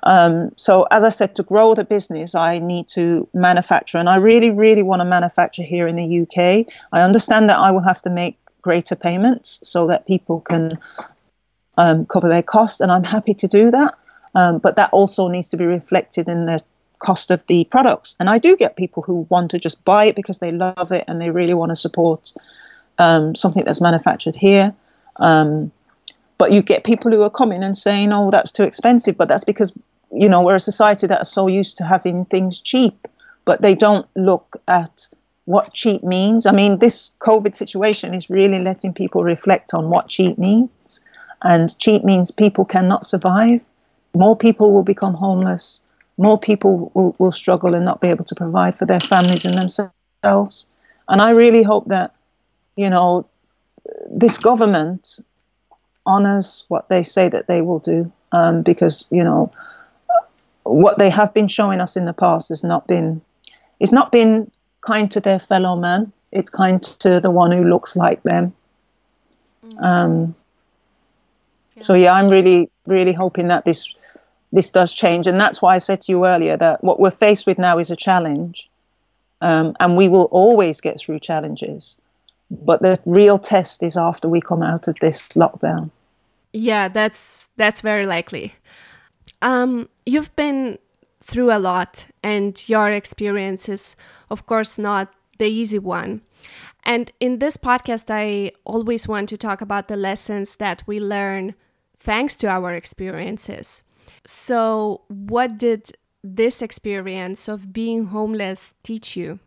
Um, 0.04 0.52
so, 0.56 0.86
as 0.90 1.04
I 1.04 1.08
said, 1.08 1.34
to 1.36 1.42
grow 1.42 1.74
the 1.74 1.84
business, 1.84 2.34
I 2.34 2.60
need 2.60 2.88
to 2.88 3.28
manufacture, 3.34 3.98
and 3.98 4.08
I 4.08 4.16
really, 4.16 4.50
really 4.50 4.82
want 4.82 5.00
to 5.00 5.04
manufacture 5.04 5.64
here 5.64 5.88
in 5.88 5.96
the 5.96 6.20
UK. 6.20 6.72
I 6.92 7.02
understand 7.02 7.50
that 7.50 7.58
I 7.58 7.72
will 7.72 7.82
have 7.82 8.00
to 8.02 8.10
make 8.10 8.38
greater 8.62 8.94
payments 8.94 9.60
so 9.64 9.86
that 9.88 10.06
people 10.06 10.40
can 10.40 10.78
um, 11.76 12.06
cover 12.06 12.28
their 12.28 12.42
costs, 12.42 12.80
and 12.80 12.92
I'm 12.92 13.04
happy 13.04 13.34
to 13.34 13.48
do 13.48 13.70
that. 13.72 13.98
Um, 14.34 14.58
but 14.58 14.76
that 14.76 14.90
also 14.92 15.28
needs 15.28 15.48
to 15.50 15.56
be 15.56 15.64
reflected 15.64 16.28
in 16.28 16.46
the 16.46 16.62
cost 16.98 17.30
of 17.30 17.46
the 17.46 17.64
products. 17.64 18.16
And 18.18 18.28
I 18.28 18.38
do 18.38 18.56
get 18.56 18.76
people 18.76 19.02
who 19.02 19.26
want 19.28 19.50
to 19.52 19.58
just 19.58 19.84
buy 19.84 20.06
it 20.06 20.16
because 20.16 20.38
they 20.38 20.52
love 20.52 20.92
it 20.92 21.04
and 21.06 21.20
they 21.20 21.30
really 21.30 21.54
want 21.54 21.70
to 21.70 21.76
support 21.76 22.32
um, 22.98 23.34
something 23.34 23.64
that's 23.64 23.80
manufactured 23.80 24.36
here. 24.36 24.74
Um, 25.20 25.72
but 26.36 26.52
you 26.52 26.62
get 26.62 26.84
people 26.84 27.10
who 27.10 27.22
are 27.22 27.30
coming 27.30 27.64
and 27.64 27.76
saying, 27.76 28.12
"Oh, 28.12 28.30
that's 28.30 28.52
too 28.52 28.62
expensive," 28.62 29.16
but 29.16 29.28
that's 29.28 29.44
because 29.44 29.76
you 30.12 30.28
know 30.28 30.42
we're 30.42 30.54
a 30.56 30.60
society 30.60 31.06
that 31.08 31.20
are 31.20 31.24
so 31.24 31.48
used 31.48 31.76
to 31.78 31.84
having 31.84 32.24
things 32.26 32.60
cheap, 32.60 33.08
but 33.44 33.60
they 33.60 33.74
don't 33.74 34.06
look 34.14 34.56
at 34.68 35.08
what 35.46 35.72
cheap 35.72 36.04
means. 36.04 36.46
I 36.46 36.52
mean, 36.52 36.78
this 36.78 37.16
COVID 37.20 37.54
situation 37.54 38.14
is 38.14 38.30
really 38.30 38.60
letting 38.60 38.94
people 38.94 39.24
reflect 39.24 39.74
on 39.74 39.90
what 39.90 40.08
cheap 40.08 40.38
means, 40.38 41.00
and 41.42 41.76
cheap 41.78 42.04
means 42.04 42.30
people 42.30 42.64
cannot 42.64 43.04
survive 43.04 43.60
more 44.14 44.36
people 44.36 44.72
will 44.72 44.84
become 44.84 45.14
homeless, 45.14 45.82
more 46.16 46.38
people 46.38 46.90
will, 46.94 47.14
will 47.18 47.32
struggle 47.32 47.74
and 47.74 47.84
not 47.84 48.00
be 48.00 48.08
able 48.08 48.24
to 48.24 48.34
provide 48.34 48.76
for 48.76 48.86
their 48.86 49.00
families 49.00 49.44
and 49.44 49.56
themselves. 49.56 50.66
And 51.08 51.22
I 51.22 51.30
really 51.30 51.62
hope 51.62 51.86
that, 51.86 52.14
you 52.76 52.90
know, 52.90 53.26
this 54.10 54.38
government 54.38 55.20
honors 56.04 56.64
what 56.68 56.88
they 56.88 57.02
say 57.02 57.28
that 57.28 57.46
they 57.46 57.60
will 57.60 57.78
do 57.78 58.10
um, 58.32 58.62
because, 58.62 59.04
you 59.10 59.24
know, 59.24 59.52
what 60.64 60.98
they 60.98 61.10
have 61.10 61.32
been 61.32 61.48
showing 61.48 61.80
us 61.80 61.96
in 61.96 62.04
the 62.04 62.12
past 62.12 62.50
has 62.50 62.64
not 62.64 62.86
been, 62.86 63.20
it's 63.80 63.92
not 63.92 64.12
been 64.12 64.50
kind 64.80 65.10
to 65.10 65.20
their 65.20 65.38
fellow 65.38 65.76
man. 65.76 66.12
It's 66.32 66.50
kind 66.50 66.82
to 66.82 67.20
the 67.20 67.30
one 67.30 67.52
who 67.52 67.64
looks 67.64 67.96
like 67.96 68.22
them. 68.22 68.52
Mm. 69.64 69.84
Um, 69.84 70.34
yeah. 71.76 71.82
So 71.82 71.94
yeah, 71.94 72.12
I'm 72.12 72.28
really, 72.28 72.70
really 72.86 73.12
hoping 73.12 73.48
that 73.48 73.64
this 73.64 73.94
this 74.52 74.70
does 74.70 74.92
change. 74.92 75.26
And 75.26 75.40
that's 75.40 75.60
why 75.60 75.74
I 75.74 75.78
said 75.78 76.00
to 76.02 76.12
you 76.12 76.26
earlier 76.26 76.56
that 76.56 76.82
what 76.82 77.00
we're 77.00 77.10
faced 77.10 77.46
with 77.46 77.58
now 77.58 77.78
is 77.78 77.90
a 77.90 77.96
challenge. 77.96 78.68
Um, 79.40 79.76
and 79.78 79.96
we 79.96 80.08
will 80.08 80.28
always 80.30 80.80
get 80.80 80.98
through 80.98 81.20
challenges. 81.20 82.00
But 82.50 82.82
the 82.82 82.98
real 83.04 83.38
test 83.38 83.82
is 83.82 83.96
after 83.96 84.28
we 84.28 84.40
come 84.40 84.62
out 84.62 84.88
of 84.88 84.98
this 85.00 85.28
lockdown. 85.28 85.90
Yeah, 86.52 86.88
that's 86.88 87.50
that's 87.56 87.82
very 87.82 88.06
likely. 88.06 88.54
Um, 89.42 89.88
you've 90.06 90.34
been 90.34 90.78
through 91.20 91.52
a 91.52 91.58
lot, 91.60 92.06
and 92.22 92.66
your 92.68 92.90
experience 92.90 93.68
is, 93.68 93.96
of 94.30 94.46
course, 94.46 94.78
not 94.78 95.12
the 95.38 95.44
easy 95.46 95.78
one. 95.78 96.22
And 96.84 97.12
in 97.20 97.38
this 97.38 97.58
podcast, 97.58 98.06
I 98.10 98.52
always 98.64 99.06
want 99.06 99.28
to 99.28 99.36
talk 99.36 99.60
about 99.60 99.88
the 99.88 99.96
lessons 99.96 100.56
that 100.56 100.82
we 100.86 100.98
learn 100.98 101.54
thanks 101.98 102.34
to 102.36 102.48
our 102.48 102.72
experiences. 102.72 103.82
So, 104.26 105.02
what 105.08 105.58
did 105.58 105.92
this 106.22 106.62
experience 106.62 107.48
of 107.48 107.72
being 107.72 108.06
homeless 108.06 108.74
teach 108.82 109.16
you? 109.16 109.38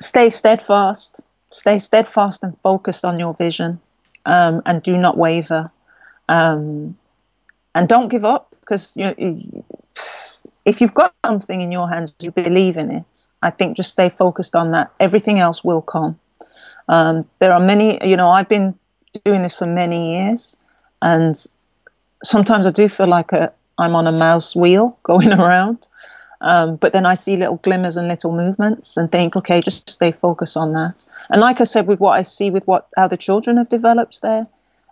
Stay 0.00 0.30
steadfast. 0.30 1.20
Stay 1.52 1.78
steadfast 1.78 2.42
and 2.42 2.56
focused 2.62 3.04
on 3.04 3.18
your 3.18 3.34
vision 3.34 3.80
um, 4.24 4.62
and 4.66 4.82
do 4.82 4.96
not 4.96 5.16
waver. 5.16 5.70
Um, 6.28 6.96
and 7.74 7.88
don't 7.88 8.08
give 8.08 8.24
up 8.24 8.54
because 8.60 8.96
you, 8.96 9.64
if 10.64 10.80
you've 10.80 10.94
got 10.94 11.14
something 11.24 11.60
in 11.60 11.72
your 11.72 11.88
hands, 11.88 12.14
you 12.20 12.30
believe 12.30 12.76
in 12.76 12.90
it. 12.90 13.26
I 13.42 13.50
think 13.50 13.76
just 13.76 13.90
stay 13.90 14.08
focused 14.08 14.54
on 14.54 14.72
that. 14.72 14.92
Everything 15.00 15.38
else 15.38 15.64
will 15.64 15.82
come. 15.82 16.18
Um, 16.88 17.22
there 17.38 17.52
are 17.52 17.60
many, 17.60 17.98
you 18.08 18.16
know, 18.16 18.28
I've 18.28 18.48
been 18.48 18.74
doing 19.24 19.42
this 19.42 19.56
for 19.56 19.66
many 19.66 20.16
years, 20.16 20.56
and 21.02 21.34
sometimes 22.22 22.66
I 22.66 22.70
do 22.70 22.88
feel 22.88 23.06
like 23.06 23.32
a, 23.32 23.52
I'm 23.80 23.96
on 23.96 24.06
a 24.06 24.12
mouse 24.12 24.54
wheel 24.54 24.98
going 25.02 25.32
around. 25.32 25.88
Um, 26.42 26.76
but 26.76 26.94
then 26.94 27.04
I 27.04 27.14
see 27.14 27.36
little 27.36 27.56
glimmers 27.56 27.96
and 27.98 28.08
little 28.08 28.32
movements 28.32 28.96
and 28.96 29.12
think, 29.12 29.36
okay, 29.36 29.60
just 29.60 29.88
stay 29.90 30.10
focused 30.10 30.56
on 30.56 30.72
that. 30.72 31.06
And 31.28 31.40
like 31.40 31.60
I 31.60 31.64
said, 31.64 31.86
with 31.86 32.00
what 32.00 32.12
I 32.12 32.22
see 32.22 32.50
with 32.50 32.66
what 32.66 32.88
how 32.96 33.08
the 33.08 33.18
children 33.18 33.58
have 33.58 33.68
developed 33.68 34.22
there, 34.22 34.46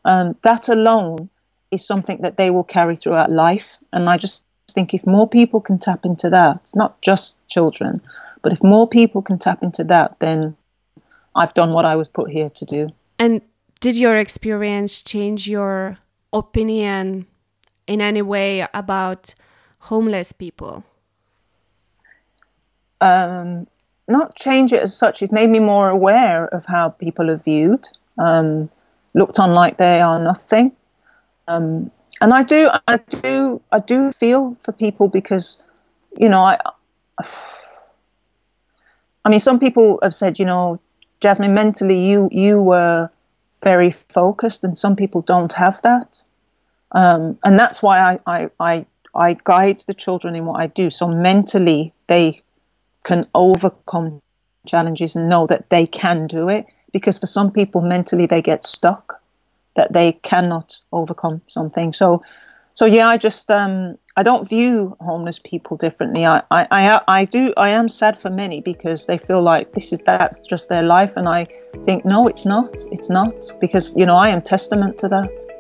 um, 0.05 0.37
that 0.43 0.69
alone 0.69 1.31
is 1.71 1.87
something 1.87 2.19
that 2.21 2.37
they 2.37 2.51
will 2.51 2.65
carry 2.65 2.97
throughout 2.97 3.31
life. 3.31 3.79
And 3.93 4.11
I 4.11 4.19
just 4.19 4.45
think 4.69 4.93
if 4.93 5.07
more 5.07 5.29
people 5.29 5.61
can 5.61 5.79
tap 5.79 6.05
into 6.05 6.29
that, 6.31 6.71
not 6.75 7.01
just 7.01 7.47
children, 7.49 8.03
but 8.43 8.53
if 8.53 8.63
more 8.63 8.87
people 8.87 9.23
can 9.23 9.39
tap 9.39 9.63
into 9.63 9.85
that, 9.85 10.21
then 10.21 10.55
I've 11.35 11.55
done 11.55 11.73
what 11.73 11.87
I 11.87 11.97
was 11.97 12.09
put 12.09 12.31
here 12.31 12.51
to 12.51 12.65
do. 12.65 12.91
And 13.19 13.41
did 13.81 13.97
your 13.97 14.17
experience 14.17 15.03
change 15.03 15.49
your 15.49 15.99
opinion 16.33 17.27
in 17.89 18.01
any 18.01 18.23
way 18.23 18.67
about 18.73 19.35
homeless 19.81 20.33
people? 20.33 20.85
Um, 23.01 23.67
not 24.07 24.37
change 24.37 24.73
it 24.73 24.83
as 24.83 24.97
such. 24.97 25.23
It 25.23 25.33
made 25.33 25.51
me 25.51 25.59
more 25.59 25.89
aware 25.89 26.47
of 26.47 26.67
how 26.67 26.91
people 26.91 27.31
are 27.31 27.39
viewed, 27.39 27.89
um, 28.19 28.71
looked 29.15 29.39
on 29.39 29.53
like 29.53 29.79
they 29.79 30.01
are 30.01 30.23
nothing. 30.23 30.73
Um, 31.49 31.91
and 32.21 32.33
I 32.33 32.43
do, 32.43 32.71
I 32.87 32.97
do, 32.97 33.61
I 33.73 33.81
do 33.81 34.13
feel 34.13 34.57
for 34.65 34.73
people 34.73 35.09
because, 35.09 35.63
you 36.19 36.29
know, 36.29 36.41
I, 36.41 36.59
I 39.25 39.31
mean, 39.31 39.41
some 39.41 39.59
people 39.59 39.99
have 40.03 40.15
said, 40.15 40.39
you 40.39 40.45
know, 40.45 40.81
Jasmine, 41.21 41.53
mentally, 41.53 41.99
you 41.99 42.29
you 42.31 42.63
were 42.63 43.11
very 43.63 43.91
focused, 43.91 44.63
and 44.63 44.79
some 44.79 44.95
people 44.95 45.21
don't 45.23 45.53
have 45.53 45.83
that. 45.83 46.23
Um, 46.93 47.39
and 47.45 47.59
that's 47.59 47.83
why 47.83 47.99
I, 48.01 48.21
I, 48.27 48.51
I, 48.59 48.87
I 49.15 49.37
guide 49.45 49.81
the 49.87 49.95
children 49.95 50.35
in 50.37 50.47
what 50.47 50.61
I 50.61 50.67
do. 50.67 50.91
So 50.91 51.09
mentally, 51.09 51.93
they 52.07 52.43
can 53.05 53.27
overcome 53.35 54.21
challenges 54.67 55.17
and 55.17 55.29
know 55.29 55.47
that 55.47 55.71
they 55.71 55.87
can 55.87 56.27
do 56.27 56.49
it. 56.49 56.67
Because 56.93 57.19
for 57.19 57.27
some 57.27 57.53
people, 57.53 57.83
mentally, 57.83 58.27
they 58.27 58.43
get 58.43 58.65
stuck. 58.65 59.21
that 59.79 59.93
they 59.93 60.13
cannot 60.13 60.81
overcome 60.93 61.41
something. 61.47 61.93
So, 61.93 62.23
so 62.75 62.85
yeah, 62.85 63.09
I 63.09 63.17
just 63.17 63.51
um, 63.51 63.97
I 64.17 64.23
don't 64.25 64.49
view 64.49 64.97
homeless 65.01 65.39
people 65.39 65.77
differently. 65.77 66.27
I, 66.27 66.43
I, 66.51 66.67
I, 66.71 67.01
I 67.07 67.25
do 67.25 67.53
I 67.57 67.69
am 67.71 67.89
sad 67.89 68.21
for 68.21 68.31
many 68.31 68.61
because 68.61 69.07
they 69.07 69.19
feel 69.19 69.41
like 69.41 69.73
this 69.73 69.93
is 69.93 70.01
that's 70.01 70.41
just 70.41 70.69
their 70.69 70.83
life, 70.83 71.17
and 71.17 71.29
I 71.29 71.47
think 71.85 72.05
no, 72.05 72.27
it's 72.27 72.45
not. 72.45 72.75
It's 72.91 73.11
not 73.11 73.51
because 73.61 73.97
you 73.97 74.07
know 74.07 74.17
I 74.17 74.31
am 74.31 74.43
testament 74.43 74.99
to 74.99 75.09
that. 75.09 75.58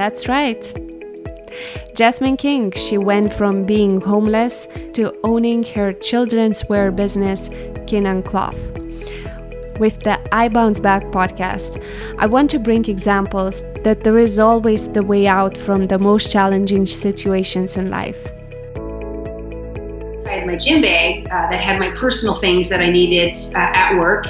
That's 0.00 0.28
right. 0.28 0.62
Jasmine 1.94 2.38
King, 2.38 2.72
she 2.72 2.96
went 2.96 3.34
from 3.34 3.66
being 3.66 4.00
homeless 4.00 4.66
to 4.94 5.12
owning 5.24 5.62
her 5.74 5.92
children's 5.92 6.66
wear 6.70 6.90
business, 6.90 7.50
Kin 7.86 8.06
and 8.06 8.24
Cloth 8.24 8.58
with 9.78 9.98
the 10.02 10.18
I 10.34 10.48
Bounce 10.48 10.78
Back 10.78 11.04
podcast, 11.04 11.82
I 12.18 12.26
want 12.26 12.50
to 12.50 12.58
bring 12.58 12.84
examples 12.84 13.62
that 13.82 14.04
there 14.04 14.18
is 14.18 14.38
always 14.38 14.92
the 14.92 15.02
way 15.02 15.26
out 15.26 15.56
from 15.56 15.84
the 15.84 15.98
most 15.98 16.30
challenging 16.30 16.84
situations 16.84 17.78
in 17.78 17.88
life. 17.88 18.26
I 20.26 20.32
had 20.32 20.46
my 20.46 20.56
gym 20.56 20.82
bag 20.82 21.26
uh, 21.26 21.48
that 21.50 21.60
had 21.62 21.80
my 21.80 21.94
personal 21.96 22.34
things 22.34 22.68
that 22.68 22.80
I 22.80 22.90
needed 22.90 23.38
uh, 23.54 23.58
at 23.58 23.98
work. 23.98 24.26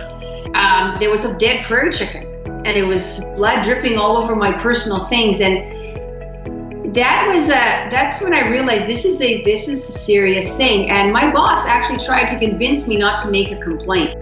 Um, 0.54 0.96
there 1.00 1.10
was 1.10 1.24
a 1.24 1.36
dead 1.38 1.64
prairie 1.66 1.90
chicken, 1.90 2.29
and 2.64 2.76
there 2.76 2.86
was 2.86 3.24
blood 3.36 3.64
dripping 3.64 3.98
all 3.98 4.16
over 4.16 4.36
my 4.36 4.52
personal 4.52 5.00
things, 5.00 5.40
and 5.40 6.94
that 6.94 7.26
was 7.32 7.48
a 7.48 7.88
that's 7.90 8.20
when 8.20 8.34
I 8.34 8.48
realized 8.48 8.86
this 8.86 9.04
is 9.04 9.20
a 9.20 9.44
this 9.44 9.68
is 9.68 9.88
a 9.88 9.92
serious 9.92 10.56
thing. 10.56 10.90
And 10.90 11.12
my 11.12 11.32
boss 11.32 11.66
actually 11.66 11.98
tried 11.98 12.26
to 12.26 12.38
convince 12.38 12.86
me 12.86 12.96
not 12.96 13.16
to 13.22 13.30
make 13.30 13.50
a 13.52 13.60
complaint 13.60 14.16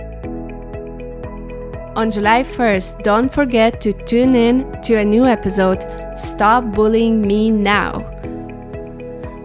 on 1.98 2.12
July 2.12 2.44
1st, 2.44 3.03
don't 3.03 3.29
forget 3.29 3.81
to 3.81 3.92
tune 3.92 4.37
in 4.37 4.81
to 4.83 4.98
a 4.98 5.05
new 5.05 5.27
episode 5.27 5.83
Stop 6.16 6.72
Bullying 6.72 7.20
Me 7.20 7.51
Now. 7.51 8.07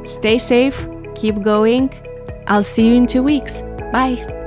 Stay 0.06 0.38
safe, 0.38 0.88
keep 1.16 1.42
going. 1.42 1.90
I'll 2.46 2.64
see 2.64 2.90
you 2.90 2.94
in 2.94 3.08
two 3.08 3.24
weeks. 3.24 3.64
Bye. 3.92 4.43